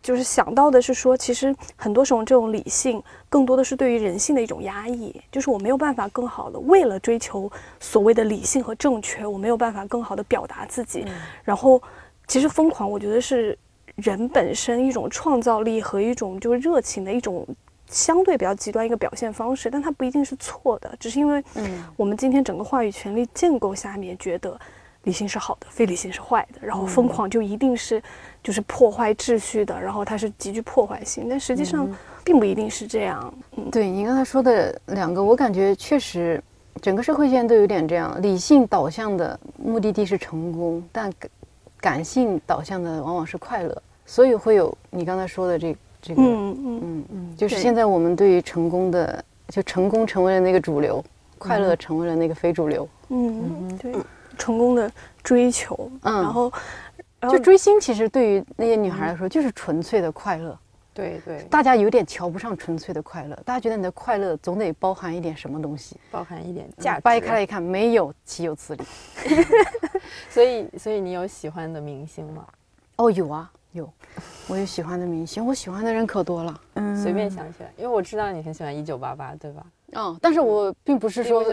[0.01, 11.05] 就是想到的是说，其实很多时候这种理性更多的是对于人性的一种压抑，就是我没有办法更好的为了追求所谓的理性和正确，我没有办法更好的表达自己。
[11.43, 11.81] 然后，
[12.25, 13.57] 其实疯狂，我觉得是
[13.95, 17.45] 人本身一种创造力和一种就是热情的一种
[17.87, 21.43] 相对比较极端一个表现方式，但它不一定是错的，只是因为
[21.97, 24.57] 我们今天整个话语权力建构下面觉得。
[25.05, 28.01] 理性是好的，非理性是坏的，然后疯狂就一定是
[28.43, 31.87] 就是破坏秩序的，然后它是极具破坏性，但实际上
[32.23, 33.33] 并不一定是这样。
[33.55, 36.43] 嗯，对你刚才说的两个，我感觉确实
[36.81, 41.11] 整个社会现在都有点这样，理性导向的目的地是成功，但
[41.79, 46.79] 感性导向的往往是快乐，所以会有你刚才说的这这个，嗯嗯。
[46.83, 51.03] 嗯嗯，就是现在我们对于成功的，就成功成为了那个主流，
[51.37, 52.89] 快乐成为了那个非主流。
[53.09, 53.93] 嗯嗯，对。
[54.35, 54.91] 成功的
[55.23, 56.51] 追求，嗯，然后，
[57.21, 60.57] 就追星，其实对于那些女孩来说，就是纯粹的快乐。
[60.93, 67.01] 对对，大家有点瞧不上纯粹的快乐，大家觉得你的快乐总得包含一点什么东西，包含一点价值。
[67.01, 68.83] 掰开来一看，没有，岂有此理？
[70.31, 72.47] 所以，所以你有喜欢的明星吗？
[72.95, 73.91] 哦，有啊，有，
[74.47, 76.61] 我有喜欢的明星，我喜欢的人可多了。
[76.75, 79.65] 嗯，随便想起来，因为我知道你很喜欢一九八八，对吧？
[79.95, 81.43] 哦，但是我并不是说，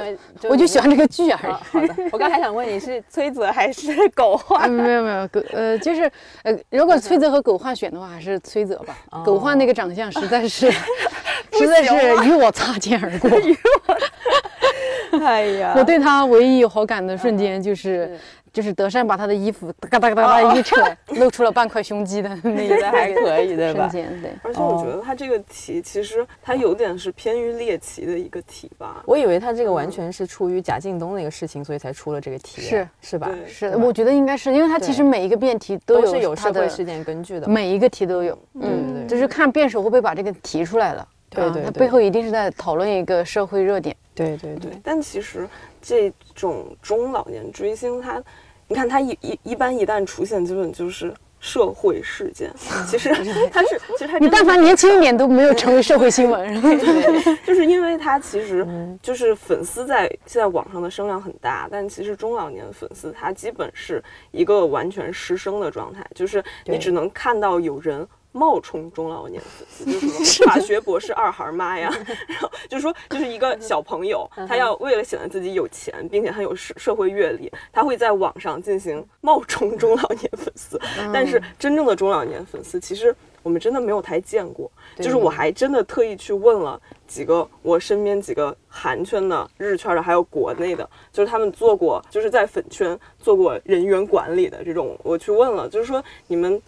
[0.49, 1.53] 我就喜欢这个剧而已。
[1.53, 4.69] 好的，我刚才想问你是 崔泽还是狗焕？
[4.71, 6.11] 没有没有狗，呃，就是
[6.43, 8.99] 呃，如果崔泽和狗焕选的话，还是崔泽吧。
[9.25, 10.71] 狗焕那个长相实在是，
[11.53, 11.95] 实在是
[12.29, 13.31] 与我擦肩而过。
[15.25, 18.19] 哎呀，我对他唯一有好感的瞬间就是。
[18.53, 20.77] 就是德善把他的衣服 嘎哒嘎哒一扯，
[21.15, 23.89] 露出了半块胸肌的那个还可以对吧？
[23.91, 24.05] 对。
[24.43, 29.03] 而且我觉得他这个题其实他有点是偏于猎奇的一个题吧。
[29.07, 32.61] 我以为他这个完全是出于贾敬东那个事情，所以才出了这个题。
[32.61, 33.31] 是是吧？
[33.47, 38.39] 是，我觉得应该是，因为他其实每一个辩题都是有社会事件根据的，每一个题都有。
[38.61, 39.07] 对对对。
[39.07, 41.09] 就是看辩手会不会把这个提出来了。
[41.31, 41.63] 对对。
[41.63, 43.97] 他背后一定是在讨论一个社会热点。
[44.15, 44.73] 对对对。
[44.85, 45.49] 但其实
[45.81, 48.23] 这种中老年追星，他。
[48.73, 52.51] 你看他一一一般一旦出现，基本就是社会事件。
[52.89, 53.11] 其实
[53.51, 56.59] 他是，其实他你但凡年轻一点都没有成为社会新闻。
[56.63, 58.67] 对， 就是因为他其实
[59.03, 68.09] 就是粉丝在现在网上的声量很大，但其实中老年粉丝他基本是一个完全失声的状态，就是你只能看到有人。
[68.33, 71.93] 冒充中老年粉丝， 就是什么法学博士二孩妈呀，
[72.27, 80.81] 然后就是说，就是一个小朋友， 他要为了显得自己有钱，并且很有社社会阅历，他会在网上进行冒充中老年粉丝。
[81.13, 84.71] 但是真正的中老年粉丝，其实我们真的没有太见过。
[84.97, 96.61] 就是我还真的特意去问了几个我身边几个韩圈的、日圈的，还有国内的，就是他们做过，就是在粉圈做过人员管理的这种，我去问了，就是说你们。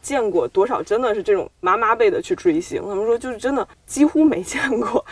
[0.00, 2.82] 见过多少真的是这种妈妈辈的去追星？
[2.82, 5.04] 他们说就是真的几乎没见过。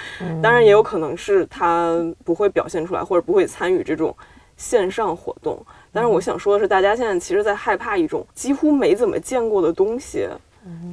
[0.43, 4.17] 当然也有可能是他不会表现出来，或者不会参与这种
[4.57, 5.65] 线上活动。
[5.93, 10.29] 但是我想说的是，大家现在其实在害怕一种几乎没怎么见过的东西，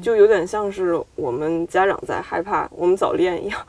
[0.02, 3.60] 就有点像是我们家长在害怕我们早恋一样。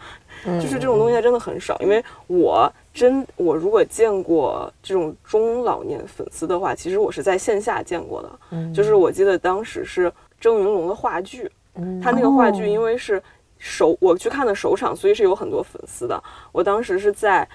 [0.45, 8.31] 就是这种东西真的很少，因为我真我如果见过这种中老年粉丝的话，其实我是在线下见过的。
[8.51, 11.51] 嗯，就是我记得当时是郑云龙的话剧，
[12.03, 13.23] 他那个话剧因为是
[13.59, 16.23] 首我去看的首场，所以是有很多粉丝的。
[16.53, 17.49] 我当时是在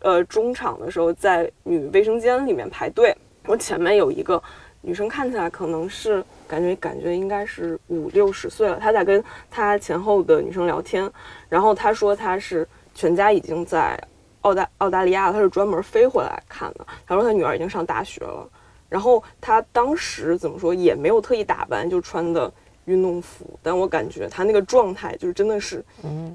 [0.00, 4.42] 呃中场的时候，在女卫生间里面排队，我前面有一个
[4.80, 6.24] 女生，看起来可能是。
[6.48, 11.06] 感觉感觉应该是五六十岁了，她在跟她前后的女生聊天，
[11.48, 13.98] 然后他说他是全家已经在
[14.42, 16.86] 澳大澳大利亚，他是专门飞回来看的。
[17.06, 18.48] 他说他女儿已经上大学了，
[18.88, 22.52] 然后他当时怎么说也没有特意打扮，就穿的。
[22.84, 25.84] 运动服，但我感觉他那个状态就是真的是，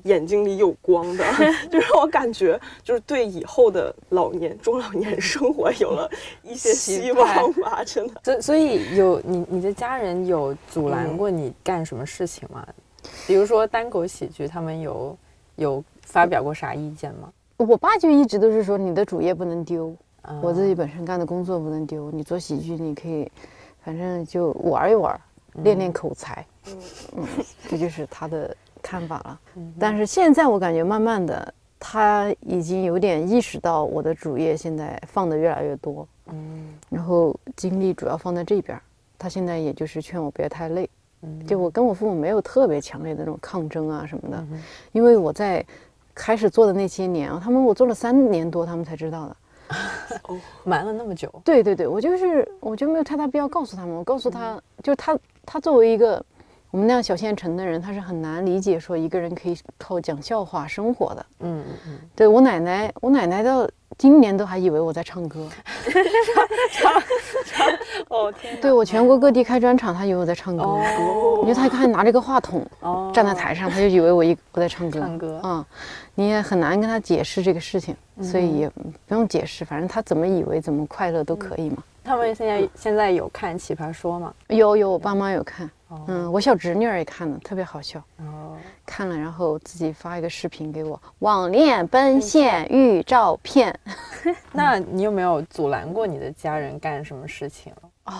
[0.03, 1.25] 眼睛里有光的，
[1.71, 6.07] 就让我感觉就是对以后的老年中老年生活有了
[6.43, 8.21] 一些希望吧，真的。
[8.23, 12.63] 所所以有你你的家人有阻拦过你干什么事情吗？
[13.27, 15.17] 比如说单口喜剧，他们有
[15.55, 17.31] 有发表过啥意见吗？
[17.57, 19.95] 我爸就一直都是说你的主业不能丢，
[20.41, 23.31] 我自己本身干的工作不能丢，你做喜剧你可以，
[23.83, 25.19] 反正就玩一玩。
[25.57, 26.43] 练练口才，
[27.15, 27.27] 嗯，
[27.69, 29.39] 这就是他的看法了。
[29.79, 38.81] 但是现在我感觉慢慢的，他已经有点意识到我的主业现在放的越来越多，嗯，然后精力主要放在这边。
[39.19, 40.89] 他现在也就是劝我不要太累，嗯，
[41.47, 44.43] 就我跟我父母没有特别强烈的那种抗争啊什么的，
[44.91, 45.65] 因为我在
[46.13, 49.37] 开始做的那些年啊，他们我做了三年多，他们才知道的。
[50.27, 51.33] 哦，瞒了那么久。
[51.43, 53.95] 对对对，我就是我就没有太大必要告诉他们。
[53.95, 56.23] 我告诉他，就是他他作为一个
[56.69, 61.25] 我们那样小县城的人，他是很难理解说一个人可以靠讲笑话生活的。
[61.39, 61.99] 嗯嗯嗯。
[62.13, 65.47] 对我奶奶，我奶奶到今年都还以为我在唱歌。
[66.71, 66.93] 唱
[67.45, 67.67] 唱
[68.09, 68.59] 哦天！
[68.59, 70.63] 对我全国各地开专场，他以为我在唱歌。
[70.63, 71.39] 哦。
[71.43, 72.65] 因为他看拿着个话筒
[73.13, 74.99] 站在台上，他就以为我一我在唱歌。
[74.99, 75.65] 唱歌啊。
[76.15, 81.83] 你也很难跟他解释这个事情，所以也不用解释，反正他怎么以为怎么快乐都可以嘛。
[82.03, 84.33] 他们现在现在有看《奇葩说》吗？
[84.47, 85.69] 有有，我爸妈有看。
[86.07, 88.03] 嗯，我小侄女儿也看了，特别好笑。
[88.17, 93.73] 哦，看了然后自己发一个视频给我，网恋奔现遇照片。
[94.51, 97.71] 那你有没有阻拦过你的家人干什么事情？
[98.05, 98.13] 哦，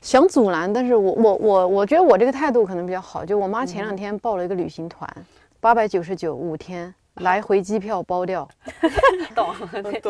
[0.00, 5.08] 想阻拦，但是我我我我觉得我这个态度可能比较好，就我妈前两天报了一个旅行团。
[5.60, 8.48] 八百九十九五天，来回机票包掉。
[9.34, 9.54] 懂，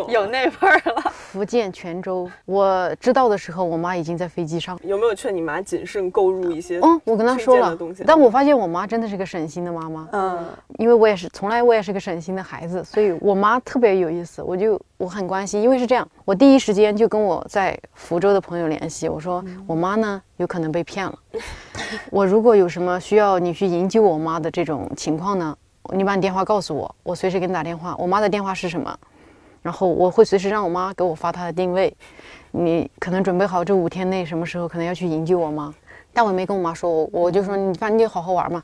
[0.08, 1.12] 有那味儿了。
[1.12, 4.78] 福建泉州，我知道的时候，我妈已经在飞机上。
[4.82, 6.80] 有没有劝你妈谨慎购入一些？
[6.82, 10.08] 嗯，我跟她说了，但我发现我妈真的是个省心的妈妈。
[10.12, 10.46] 嗯，
[10.78, 21.18] 因为我也是从来我也是个省心的孩子，所以我妈特别有意思，我就我很关心，因为是这样，我第一时间就跟我在福州的朋友联系，我说我妈呢有可能被骗了，
[22.10, 25.54] 我如果有什么需要你去营救我妈的这种情况呢，
[25.92, 27.94] 你把你电话告诉我，我随时给你打电话。
[27.98, 28.96] 我妈的电话是什么？
[29.62, 31.94] 然后我会随时让我妈给我发她的定位，
[32.52, 35.74] 你可能准备好这五天内什么时候可能要去营救我吗？
[36.12, 38.62] 但我也没跟我妈说，我我就说你反正你就好好玩嘛，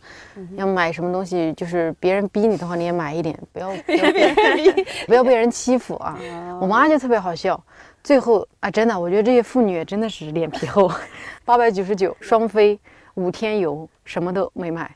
[0.56, 6.18] 要买什么东西就是别人逼你的话你也买一点，不要 不要被 不要被人欺负啊。
[6.60, 7.62] 我妈就特别好笑，
[8.02, 10.90] 最后啊真的我觉得这些妇女真的是脸皮厚，
[11.44, 12.78] 八百九十九双飞
[13.14, 14.90] 五天游什么都没买，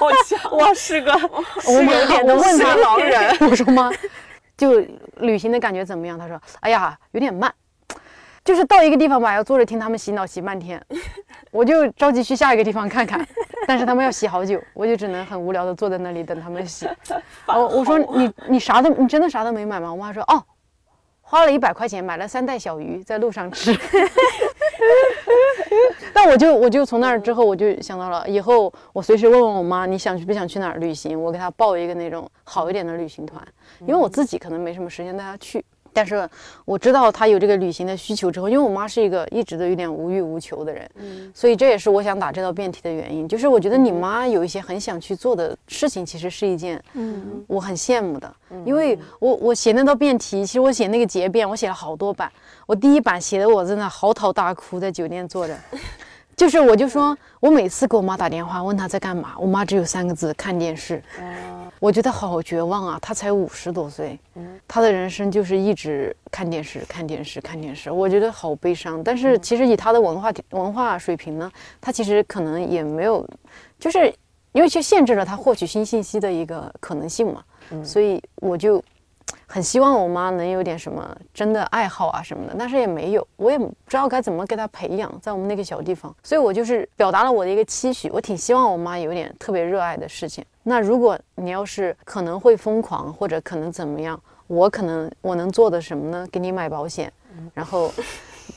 [0.00, 1.12] 好笑哇是个
[1.66, 3.90] 我有点我问他狼人， 我说妈。
[4.56, 4.84] 就
[5.18, 6.18] 旅行的感觉怎么样？
[6.18, 7.54] 他说：“哎呀，有点慢，
[8.44, 10.84] 就是到一个地方吧，要坐着听他们洗脑洗半天，
[11.52, 13.24] 我就着急去下一个地方看看。
[13.68, 16.88] 但是他们要洗好久，我就只能很无聊的坐在那里等他们洗。
[17.46, 19.94] 我 我说你你啥都你真的啥都没买吗？
[19.94, 20.42] 我妈说哦，
[21.30, 23.70] 花了一百块钱买了三袋小鱼，在路上吃。
[26.14, 31.22] 但我就我就从那儿之后，我就想到了以后我随时问问我妈，你想去不想去哪儿旅行？
[31.22, 33.46] 我给她报一个那种好一点的旅行团。”
[33.80, 35.62] 因为我自己可能没什么时间带她去，
[35.98, 36.30] 但是
[36.64, 43.26] 我知道他有这个旅行的需求之后，因为我妈是一个一直都有点无欲无求的人，嗯，所以这也是我想打这道辩题的原因。
[43.26, 48.32] 就是我觉得你妈有一些很想去做的事情，其实是一件，嗯，我很羡慕的。
[48.64, 52.30] 因为我我写那道辩题，其实我写那个结辩，我写了好多版，
[52.64, 55.58] 我第一版写的我真的嚎啕大哭，在酒店坐着，
[56.36, 61.02] 就是我就说我每次给我妈打电话问她在干嘛，我妈只有三个字：看电视。
[61.80, 62.98] 我觉得好绝望啊！
[63.00, 64.18] 他才五十多岁，
[64.66, 67.90] 他的人生就是一直看电视、看电视、看电视。
[67.90, 69.02] 我觉得好悲伤。
[69.02, 71.50] 但是其实以他的文化文化水平呢，
[71.80, 73.26] 他其实可能也没有，
[73.78, 74.12] 就是
[74.52, 77.42] 因为就限制了他获取新信息的一个可能性嘛。
[77.84, 78.82] 所以我就。
[79.50, 90.44] 很希望我妈能有点什么真的爱好啊什么的，但是也没有，我也不知道该怎么给她培养，在我们那个小地方，所以我就是表达了我的一个期许，我挺希望我妈有点特别热爱的事情。
[90.62, 96.28] 那如果你要是可能会疯狂或者可能怎么样，我可能我能做的什么呢？
[96.30, 97.10] 给你买保险，
[97.54, 97.90] 然后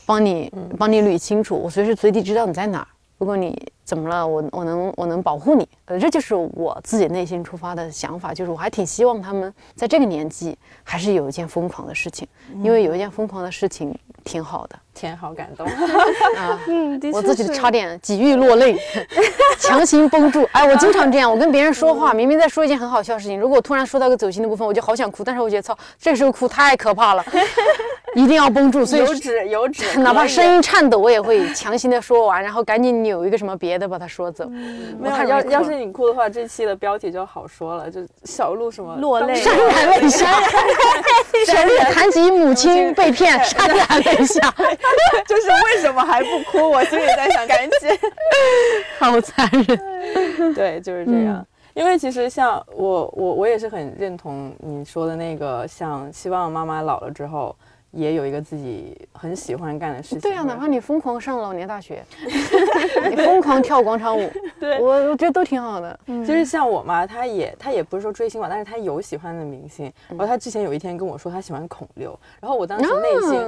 [0.06, 2.88] 帮你帮你捋清楚，我随时随地知道你在哪儿。
[3.22, 12.28] 如果你怎么了，我我能我能保护你，呃，这就是我自己内心出发的想法，就是我还挺希望他们在这个年纪还是有一件疯狂的事情，
[12.64, 14.76] 因为有一件疯狂的事情挺好的。
[14.96, 16.60] 天，好感动啊！
[16.68, 18.76] 嗯，我自己差点几欲落泪，
[19.62, 20.44] 强行绷住。
[20.52, 27.24] 哎，我经常这样，我跟别人说话，明明在说一件很好笑的事情，如果突然说到个走心的部分，我就好想哭，但是我觉得操，这时候哭太可怕了，
[28.16, 28.86] 一定要绷住。
[28.86, 34.48] 所以有纸有纸， 哪怕声音颤抖，我也会强行的说完，然后赶紧扭一个什么别的把它说走。
[35.00, 40.42] 没有，要要是你哭的话，这期的标题就好说了，就小鹿什么落泪，潸然泪下。
[41.46, 44.54] 小鹿谈及母亲被骗，潸然泪下。
[45.28, 46.70] 就是为什么还不哭？
[46.70, 47.90] 我心里在想，赶紧，
[49.00, 50.54] 好残忍。
[50.54, 51.46] 对，就是这样。
[51.74, 57.56] 因为其实像我，我我也是很认同你说的那个，像希望妈妈老了之后。
[57.92, 60.20] 也有一个自己很喜欢干的事情。
[60.20, 62.04] 对呀，哪怕你疯狂上老年大学，
[63.10, 66.00] 你疯狂跳广场舞， 对我我觉得都挺好的。
[66.08, 69.92] 就是像我嘛，她也她也不是说追星吧，但是她有喜欢的明星。
[70.10, 73.42] 然后她之前有一天跟我说她喜欢孔刘，然后我当时内心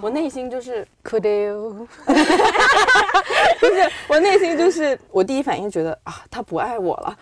[0.00, 1.86] 我内心就是可得哟，
[3.60, 7.18] 就是我内心就是我第一反应觉得啊，他不爱我了。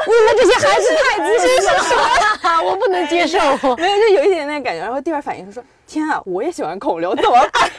[0.06, 3.38] 你们这些孩子太自信了， 我不能接受。
[3.76, 4.80] 没有，就有一点那感觉。
[4.80, 7.70] 然后第二反应是说：天啊，我也喜欢孔刘，怎么办？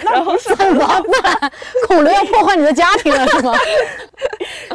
[0.12, 0.86] 然后怎么
[1.22, 1.52] 办？
[1.86, 3.54] 孔刘要破坏你的家庭了是吗？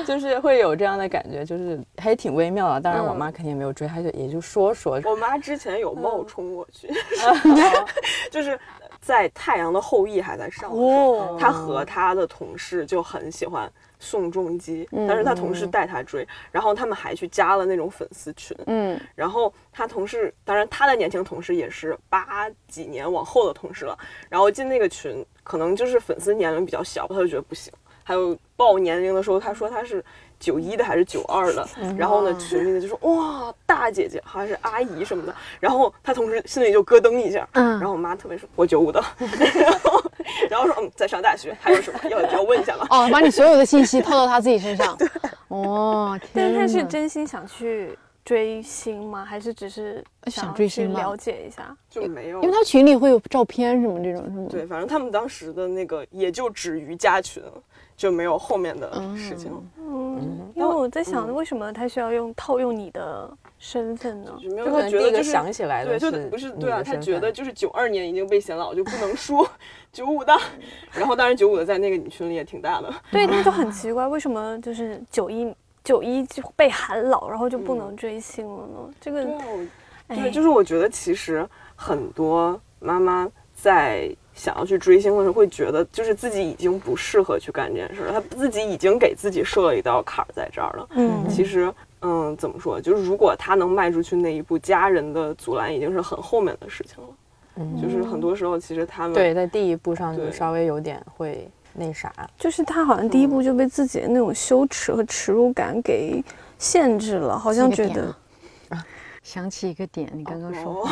[0.05, 2.81] 就是会有这样的感觉，就是还挺微妙的。
[2.81, 4.99] 当然，我妈肯定没有追，她就也就说说。
[5.05, 6.88] 我妈之前有冒充我去，
[8.29, 8.59] 就是
[9.01, 13.71] 在《太阳的后裔》还在上的时候，她和她的同事就很喜欢。
[14.06, 23.97] 宋仲基，但是他同事带他追，然后他们还去加了那种粉丝群，嗯，然后他同事，当然他的年轻同事也是八几年往后的同事了，
[24.30, 30.06] 然后进那个群，可能就是粉丝年龄比较小，他就觉得不行，还有报年龄的时候，他说他是。
[30.38, 31.66] 九一的还是九二的，
[31.97, 40.03] 然后呢，群里的就说哇大姐姐，好像是阿姨什么的，然后他同事心里就咯噔一下，嗯，然后我妈特别说，我九五的，然 后
[40.49, 42.86] 然后说嗯在上大学，还有什么要要问一下吗？
[42.89, 44.97] 哦，把你所有的信息套到他自己身上，
[45.49, 49.23] 哦， 但是他是真心想去追星吗？
[49.23, 51.76] 还是只是想追星了解一下？
[51.89, 54.47] 就没有，因为他群里会有照片什么这种，是吗？
[54.49, 57.41] 对，反正他们当时的那个也就止于加群，
[57.95, 59.51] 就没有后面的事情。
[59.78, 64.38] 嗯，因为我在想，为什么他需要用套用你的身份呢？
[64.41, 69.45] 就没有他觉得就是想起来的，对，就不是对啊，他觉得就是九二年已经被显老，就不能输
[69.91, 70.38] 九五的。
[70.93, 72.93] 然后当然九五的在那个女群里也挺大的。
[73.12, 75.53] 对，那就很奇怪，为什么就是九一
[75.84, 78.93] 九一就被喊老，然后就不能追星了呢？
[78.99, 79.26] 这个
[80.10, 84.16] 对，就是我觉得其实很多妈妈在。
[84.36, 88.12] 想要去追星的时候，会觉得就是自己已经不适合去干这件事了。
[88.12, 90.86] 他自己已经给自己设了一道坎儿在这儿了。
[90.89, 92.79] 嗯，其实，嗯，怎么说？
[92.79, 97.09] 就是如果他能迈出去那一步，家人的阻拦已经是很后面的事情了。
[97.55, 106.23] 嗯，就是很多时候，其实他们对在第一步上就稍微有点会那啥，就是他好像第一步就被自己的那种羞耻和耻辱感给
[106.57, 108.15] 限制了，好像觉得。
[109.26, 110.88] 想起一个点，你刚刚说。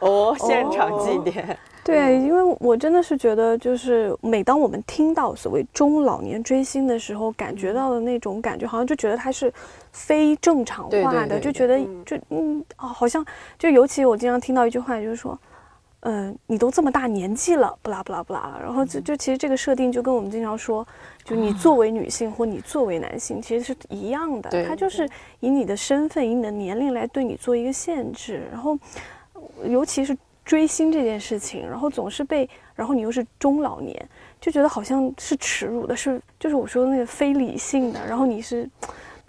[0.00, 1.44] 哦， 现场祭奠。
[1.84, 9.52] 对，因为我真的是觉得，就是每当我们听到所谓中老年追星的时候，感觉到的那种感觉，好像就觉得它是
[9.92, 13.22] 非正常化的，就觉得就嗯哦，好像
[13.58, 15.38] 就尤其我经常听到一句话，就是说。
[16.00, 20.86] 嗯，你都这么大年纪了，不啦不啦不啦，然后就就其实这个设定就跟我们经常说，
[21.24, 25.08] 就你作为女性或你作为男性其实是一样的，他就是。
[25.40, 28.78] 以你的身份、以你的年龄来对你做一个限制，然后
[29.64, 38.68] 尤其是追星这件事情，然后总是被，然后你又是中老年，就觉得好像是耻辱的，是就是我说的那个非理性的，然后你是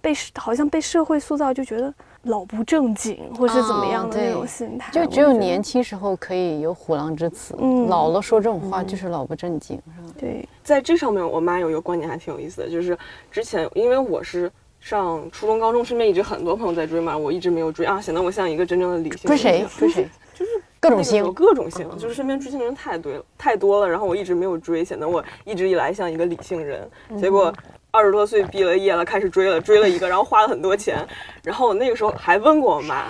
[0.01, 1.93] 被好像被社会塑造，就觉得。
[2.23, 7.55] 老不正经，或是怎么样的那种心态，就只有年轻时候可以有虎狼之词，
[7.87, 10.13] 老了说这种话就是老不正经，是吧？
[10.19, 12.95] 对，在这上面，我妈有一个观点还挺有意思的，就是
[13.31, 19.27] 之前因为我是上初中、高中，身边一直很多朋友在追嘛，我一直没有追啊，显得我像一个真正的理性。
[19.27, 19.65] 追谁？
[19.79, 20.07] 追谁？
[20.35, 26.87] 就是各种星，各种星，就是身边追星的人太多了，太多了，然后我一直没有追，显得我一直以来像一个理性人，
[27.19, 27.51] 结果。
[27.91, 31.05] 二十多岁毕了业了，开始追了，追了一个，然后花了很多钱，
[31.43, 33.07] 然后我那个时候还问过我妈，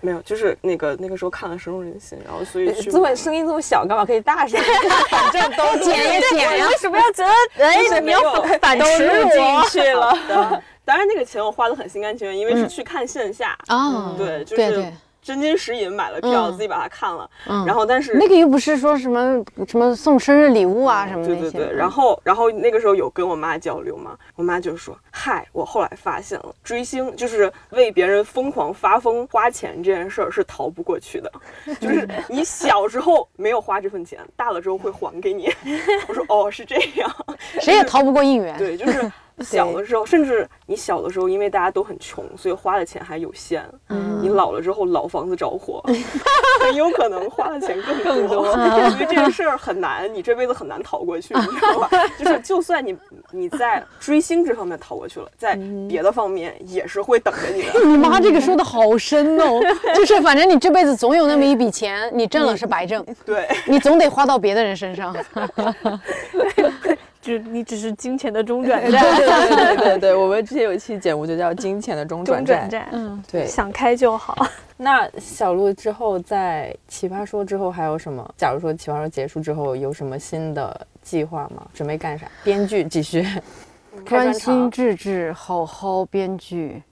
[0.00, 4.60] 没有，就是那个那个时候看了《深入人心》，然后所以这么声音这么小，干嘛可以大声？
[5.10, 7.32] 反正都剪呀剪呀，为什么要觉得
[7.66, 8.20] 哎你要
[8.60, 8.98] 反吃
[9.32, 10.16] 进去了？
[10.84, 14.84] 当然那个钱我花的很心甘情愿，因为是去看线下啊，对，就是。
[15.28, 17.28] 真金实银买了票，自己把它看了，
[17.66, 21.28] 然后但是那个又不是说什么什么送生日礼物啊什么的。
[21.28, 31.30] 对对对，然后然后那个时候有跟我妈交流嘛，我妈就说：“嗨，我后来发现了，追星就是为别人疯狂发疯花钱这件事儿是逃不过去的，
[31.78, 35.50] 就是你小时候没有花这份钱，大了之后会还给你。
[36.08, 37.14] ”我说：“哦，是这样，
[37.60, 39.12] 谁也逃不过应援。”对，就是。
[39.40, 43.64] 小的时候，甚至你小的时候，因为大家都很穷，所以花的钱还有限。
[43.88, 45.82] 嗯，你老了之后，老房子着火，
[46.60, 48.46] 很有可能花的钱更多。
[48.90, 51.90] 因为这个事儿很难，你这辈子很难逃过去，你知道吧？
[52.18, 52.96] 就是就算你
[53.30, 55.58] 你在追星这方面逃过去了，在
[55.88, 57.84] 别的方面也是会等着你的。
[57.84, 59.60] 你妈这个说的好深哦，
[59.94, 65.14] 就是反正你这辈子总有那么一笔钱，你挣了是白挣，对你总得花到别的人身上。
[67.28, 74.34] 就你只是金钱的中转站，对对对 对，我们之前有一期节目就叫金钱的中转站，嗯，对，想开就好。
[74.78, 78.26] 那小鹿之后在奇葩说之后还有什么？
[78.38, 81.66] 假如说奇葩说结束之后有什么新的计划吗？
[81.74, 82.26] 准备干啥？
[82.42, 83.26] 编剧继续，
[84.06, 86.82] 专心致志，好好编剧，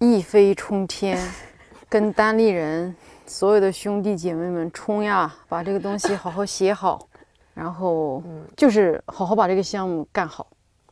[0.00, 1.18] 一飞冲天，
[1.88, 2.94] 跟单立人
[3.26, 7.06] 所有的兄弟姐妹们冲呀，把这个东西好好写好。
[7.54, 8.22] 然后
[8.56, 10.46] 就是好好把这个项目干好，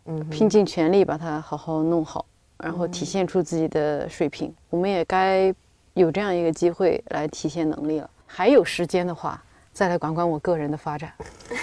[0.06, 2.26] 嗯，拼尽全力把它好好弄好，
[2.59, 4.52] 然后体现出自己的水平。
[4.68, 5.54] 我们也该
[5.94, 8.11] 有这样一个机会来体现能力了。
[8.26, 9.42] 还有时间的话，
[9.72, 11.12] 再来管管我个人的发展。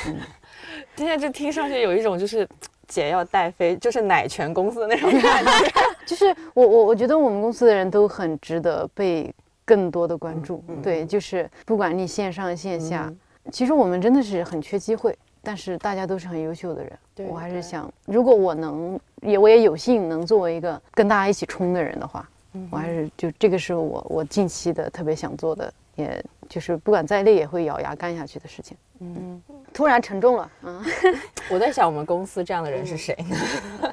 [0.07, 0.17] 嗯，
[0.95, 2.47] 现在这听上去有一种就是
[2.87, 5.51] 姐要带飞，就是奶泉公司的那种感觉。
[6.07, 9.33] 就是我我我觉得我们公司的人都很值得被
[9.65, 10.63] 更多的关注。
[10.81, 13.13] 对，就是不管你线上线下。
[13.51, 17.27] 其实我们真的是很缺机会，但是大家都是很优秀的人。
[17.29, 22.27] 我还是想，如果我能，也我也有幸能作为一个跟大家一起冲的人的话，
[22.69, 28.77] 我还是就这个是我我近期的特别想做的，也就是不管再累也会咬牙干下去的事情。
[29.01, 29.41] 嗯，
[29.73, 30.49] 突然沉重了。
[30.63, 30.81] 嗯，
[31.51, 33.35] 我在想我们公司这样的人是谁呢？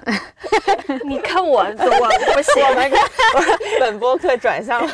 [1.04, 2.64] 你看我，我不行。
[2.64, 2.92] 我 们
[3.80, 4.92] 本播客转向了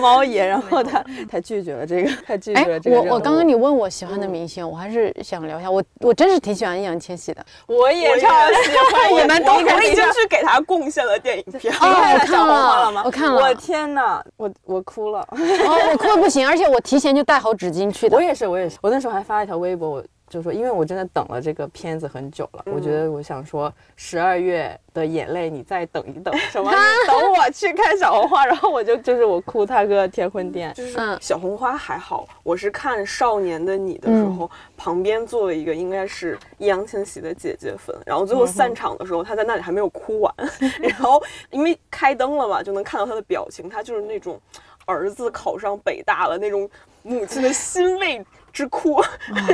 [0.00, 2.96] 猫爷，然后他他拒绝了这个，他拒绝了这个。
[2.96, 5.70] 我我刚刚你问我喜欢的明星，我还是想聊一下。
[5.70, 7.44] 我我真是挺喜欢易烊千玺的。
[7.68, 9.22] 我也超喜欢。
[9.22, 11.72] 你们都我已经去给他贡献了电影票。
[11.80, 13.02] 哦，我看了吗？
[13.06, 13.40] 我看了。
[13.40, 15.20] 我天哪，我我哭了。
[15.30, 18.16] 哦，我哭的不行，而且我提前就带好纸巾去的。
[18.16, 18.78] 我也是，我也是。
[18.80, 20.04] 我那时候还发了一条微博，我。
[20.30, 26.70] 就说，因为我真的等了这个片子很久了，我觉得我想说，十二月的眼泪，你再等一等，什么？
[27.08, 30.72] 等我去看小红花，然后我就就是我哭他个天昏地暗。
[30.72, 40.32] 就是小红花还好，我是看少年的你的时候，旁边坐了一个应该是易烊千玺的姐姐粉，然后最后散场的时候，他在那里还没有哭完，
[40.80, 41.20] 然后
[41.50, 44.40] 因为开灯了嘛，就能看到他的表情，他就是那种
[44.86, 46.68] 儿子考上北大了那种
[47.02, 48.24] 母亲的欣慰。
[48.52, 49.00] 之哭，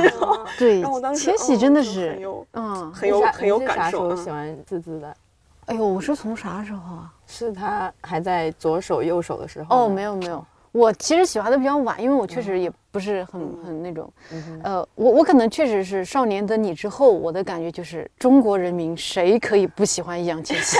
[0.57, 4.15] 对，然后当时千玺真的是很有，嗯，很有很有感受。
[4.15, 5.15] 喜欢滋滋的，
[5.67, 7.13] 哎呦，我是从啥时候啊？
[7.27, 9.85] 是他还在左手右手的时候？
[9.85, 10.43] 哦，没有没有。
[10.77, 14.11] 我其实喜欢的比较晚，因为我确实也不是很很那种，
[14.63, 20.77] 呃，我我可能确实是《少年的你》之后，我的感觉就是中国人民谁可以不喜欢易烊千玺？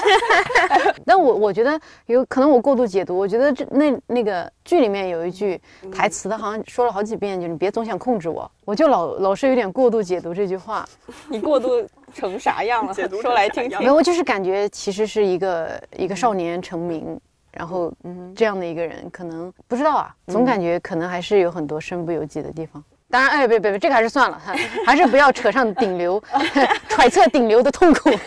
[1.05, 5.59] 但我我觉得有可能我过度解读，我觉得这那那个剧里面有一句
[5.91, 10.87] 台词，他好像说了好几遍，就是你别总想控制我，我就老老是有点过度解读这句话。
[11.29, 11.69] 你过度
[12.13, 12.93] 成啥样了？
[12.93, 13.79] 解读说来听听。
[13.79, 17.19] 没有，我就是感觉其实是一个一个少年成名。
[17.57, 22.83] 然后，嗯，这样的一个人，可能不知道啊，总感觉可能还是有很多身不由己的地方。
[23.09, 24.41] 当然，哎，别别别，这个还是算了，
[24.85, 26.21] 还是不要扯上顶流，
[26.89, 28.09] 揣测顶流的痛苦。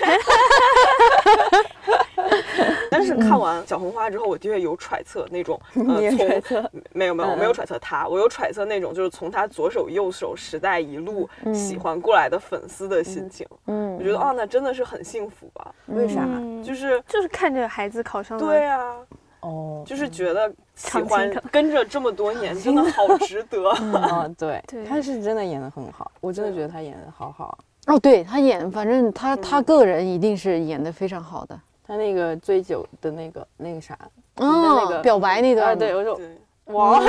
[3.01, 13.47] 但是看完小红花之后，我的确有揣测那种， 呃，揣测没有没有，我没有揣测他，我有揣测那种就是从他左手右手时代一路喜欢过来的粉丝的心情。
[13.67, 15.75] 嗯，我觉得哦，那真的是很幸福吧？
[15.87, 16.29] 为啥？
[16.63, 18.45] 就是就是看着孩子考上了。
[18.45, 18.95] 对啊。
[19.41, 23.71] 哦，就是觉得喜欢跟着这么多年，真的好值得。
[23.81, 27.57] 嗯， 对，他是真的演的很好，我真的觉得他演的好好。
[27.87, 31.59] 哦，对他演，反正他他个人一定是演的非常好的。
[31.91, 33.99] 他那个醉酒的那个那个啥，
[34.37, 36.21] 哦，那个表白那段，对，我说
[36.67, 37.03] 哇，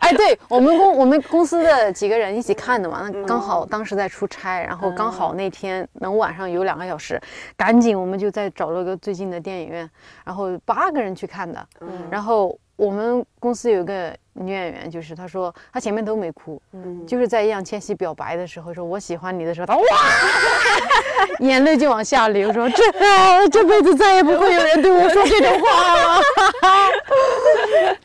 [0.00, 7.18] 哎，对我们公我们公司的几个人一起看的嘛，那刚好当时在出差，然后刚好那天能晚上有两个小时，
[7.56, 9.90] 赶紧我们就在找了个最近的电影院，
[10.22, 11.66] 然后八个人去看的，
[12.10, 14.14] 然后我们公司有个。
[14.38, 19.82] 女演员就是，她说她前面都没哭，嗯，就是在易烊千玺表白的时候，说我喜欢你的时候，她哇，
[21.40, 25.94] 眼泪就往下流，说这这辈子再也不会有人对我说这种话。
[25.94, 26.22] 了，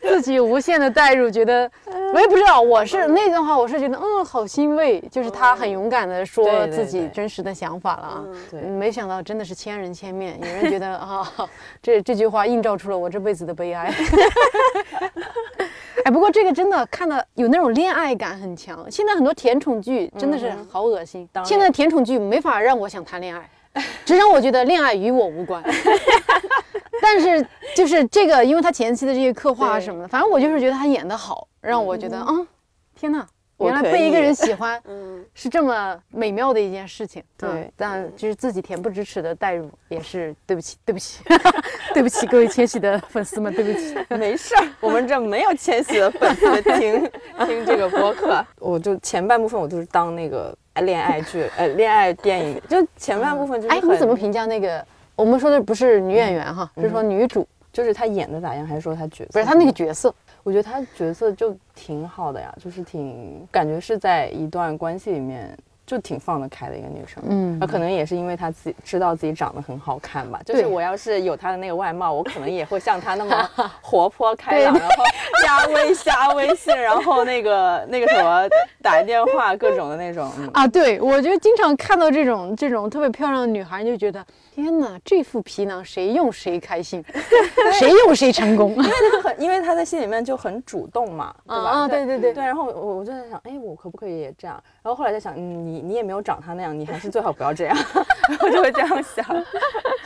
[0.00, 1.70] 自己无限的代入，觉得
[2.12, 11.26] 我也不知道，我是那段话，我是觉得嗯，好欣慰，就是他很勇敢的说自己真实的想法了，对，没想到真的是千人千面，有人觉得啊，
[11.80, 13.92] 这这句话映照出了我这辈子的悲哀。
[16.04, 18.84] 哎，不过这个真的看的有那种恋爱感很强。
[18.90, 21.28] 现在很多甜宠剧真的是好恶心。
[21.44, 23.48] 现在甜宠剧没法让我想谈恋爱，
[24.04, 25.62] 只让我觉得恋爱与我无关。
[27.00, 27.44] 但是
[27.74, 32.32] 就是这个，因为他前期的这些刻画什么的，反正我就是觉得他演的好，让我觉得啊，
[32.94, 33.26] 天哪！
[33.66, 37.22] 原来被一个人喜欢， 嗯，是这么美妙的一件事情。
[37.36, 41.22] 对，但就是自己恬不知耻的代入，也是对不起，对不起，
[41.94, 43.96] 对不起各位千玺的粉丝们，对不起。
[44.16, 47.10] 没事儿，我们这没有千玺的粉丝听
[47.46, 48.44] 听这个播客。
[48.58, 53.74] 我就前半部分我都是当那个恋爱剧，呃，恋爱电影，就前半部分就是。
[53.74, 54.84] 哎，你怎么评价那个？
[55.14, 59.30] 我们说的不是女演员哈，就是说女主，就是她演的咋样，还是说她角色？
[59.32, 60.12] 不是她那个角色。
[60.42, 67.22] 我觉得她角色就挺好的呀，就是挺感觉是在一段关系里面就挺放得开的一个女生。
[67.28, 70.40] 嗯，那可能也是因为她自己知道自己长得很好看吧。
[70.44, 73.50] 就是我要是有她的那个外貌，我可能也会像她那么
[73.82, 75.04] 活泼开朗，然后
[75.42, 78.48] 加微加微信，然后那个那个什么
[78.80, 80.30] 打电话各种的那种。
[80.54, 84.24] 啊，对，我觉得经常看到这种这种特别漂亮的女孩，就觉得。
[84.54, 87.02] 天哪，这副皮囊谁用谁开心，
[87.72, 88.72] 谁用谁成功。
[88.72, 91.70] 因为他很，因为他在心里面就很主动嘛，对吧？
[91.70, 92.44] 啊，对对对对。
[92.44, 94.62] 然后我我就在想，哎，我可不可以也这样？
[94.82, 97.74] 然后后来在想，你你也没有长他那样，你还是最好不要这样。
[98.42, 99.24] 我就会这样想，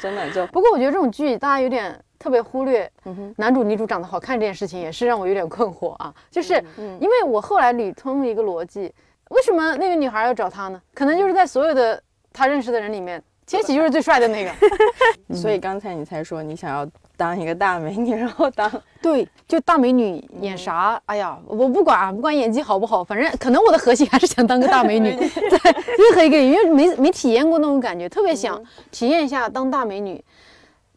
[0.00, 0.46] 真的就。
[0.46, 2.88] 不过我觉得这种剧大家有点特别忽略，
[3.36, 6.14] 男主女主长得好看这件事情，也是让我有点困惑啊。
[6.30, 6.54] 就是
[7.00, 8.94] 因为我后来捋通一个逻辑，
[9.30, 10.80] 为什么那个女孩要找他呢？
[10.94, 12.00] 可能就是在所有的
[12.32, 13.20] 他认识的人里面。
[13.46, 14.50] 千玺就是最帅的那个，
[15.34, 16.84] 所以刚才你才说你想要
[17.16, 18.70] 当一个大美女，然后当
[19.00, 21.00] 对，就大美女演啥？
[21.06, 30.22] 哎呀，我不管，不管演技好不好，反正可能我的核心还是想当个大美女， 在任何一个，因为没没体验过那种感觉，特别想体验一下当大美女，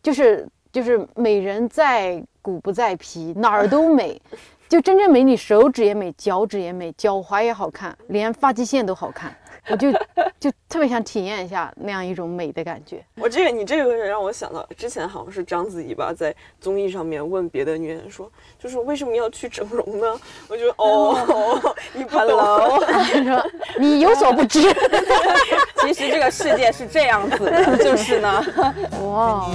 [0.02, 4.20] 就是就是美人在骨不在皮，哪儿都美，
[4.68, 9.32] 就真正美女，手指也美，脚趾也美，脚踝也好看，连发际线都好看。
[9.68, 9.91] 我就
[10.39, 13.03] 就特别想体验一下那样一种美的感觉。
[13.16, 20.20] 我这个你这个让我想到之前好像是章子怡吧，在综艺上面问别的女演员说，就是为什么要去整容呢？
[20.47, 22.80] 我觉得哦， 你不懂，
[23.78, 24.62] 你有所不知，
[25.82, 28.43] 其实这个世界是这样子的，就是呢。
[29.03, 29.45] 哇。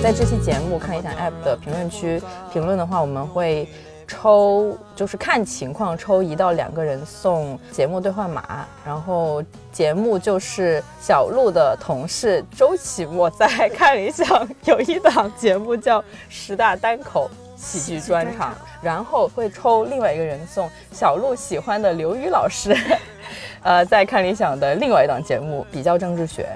[0.00, 2.22] 在这期节目看一下 App 的评论区
[2.52, 3.68] 评论的话，我们会。
[4.08, 22.74] 抽就是看情况抽一到两个人送节目兑换码，然后节目就是小鹿的同事周启墨在看理想有一档节目叫十大单口喜剧专场，然后会抽另外一个人送小鹿喜欢的刘宇老师，
[23.62, 26.48] 呃，在看理想的另外一档节目比较政治学。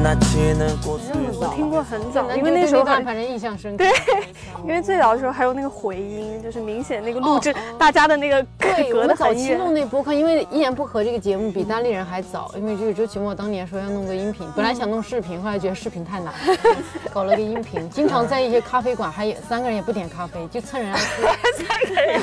[0.00, 3.84] 我听过很早，因为那时候反正印象深刻。
[3.84, 3.92] 对，
[4.62, 8.44] 因为最早的时候还有那个回音，就是明显那个录制大家的那个
[8.92, 16.32] 隔的早期弄那播客，因为一言不合这个节目比单立人还早，因为这个周奇墨当年说要弄个音频，本来想弄视频，后来觉得视频太难，
[17.12, 22.20] 搞了个音频，经常在一些咖啡馆，还有三个人也不点咖啡，就蹭人家三个人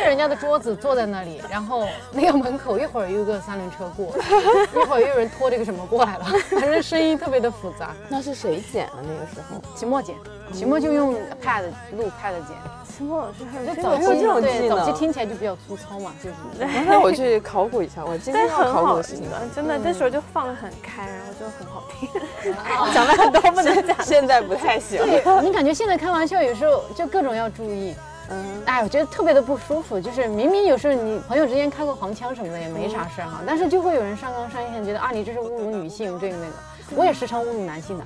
[0.00, 4.06] 蹭人家的桌子坐在那里，然后那个门口一会儿又有个三轮车过，
[4.74, 6.24] 一会儿又有人拖着个什么过来了。
[6.50, 8.92] 反正声音特别的复杂，那是谁剪的？
[9.02, 10.16] 那个时候，期末剪，
[10.54, 11.64] 期末就用 pad
[11.96, 12.56] 录 pad 剪。
[12.96, 14.04] 期末老师还是早期
[14.40, 16.36] 对早期听起来就比较粗糙嘛，就是。
[16.86, 22.08] 那我去考古一下，我今天要考古新的，真的那时候就放的很开，然后就很好听，
[22.94, 25.00] 讲了很多不能讲，现在不太行。
[25.42, 27.94] 你感觉现在开玩笑有时候就各种要注意。
[28.30, 36.52] 嗯，哎，我觉得特别的不舒服，就是明明有时候你朋友之间开个黄腔什么的也没啥事儿哈，但是就会有人上纲上线，觉得啊你这是侮辱女性这个那个。
[36.96, 38.04] 我也时常侮辱男性的，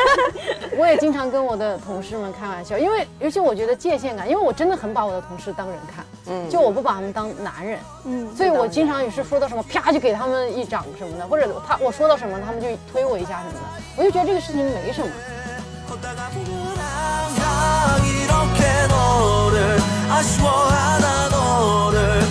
[0.78, 15.08] 我也经常跟我的同事们开玩笑，因为尤其我觉得界限感，因为我真的很把我的同事当人看，嗯，就我不把他们当男人，嗯，所以我经常也是说到什么啪就给他们一掌什么的，或者他我说到什么他们就推我一下什么的，我就觉得这个事情没什么。
[15.86, 19.78] 걷다가 보면 항상 이렇게 너를
[20.10, 22.22] 아쉬워하다 너를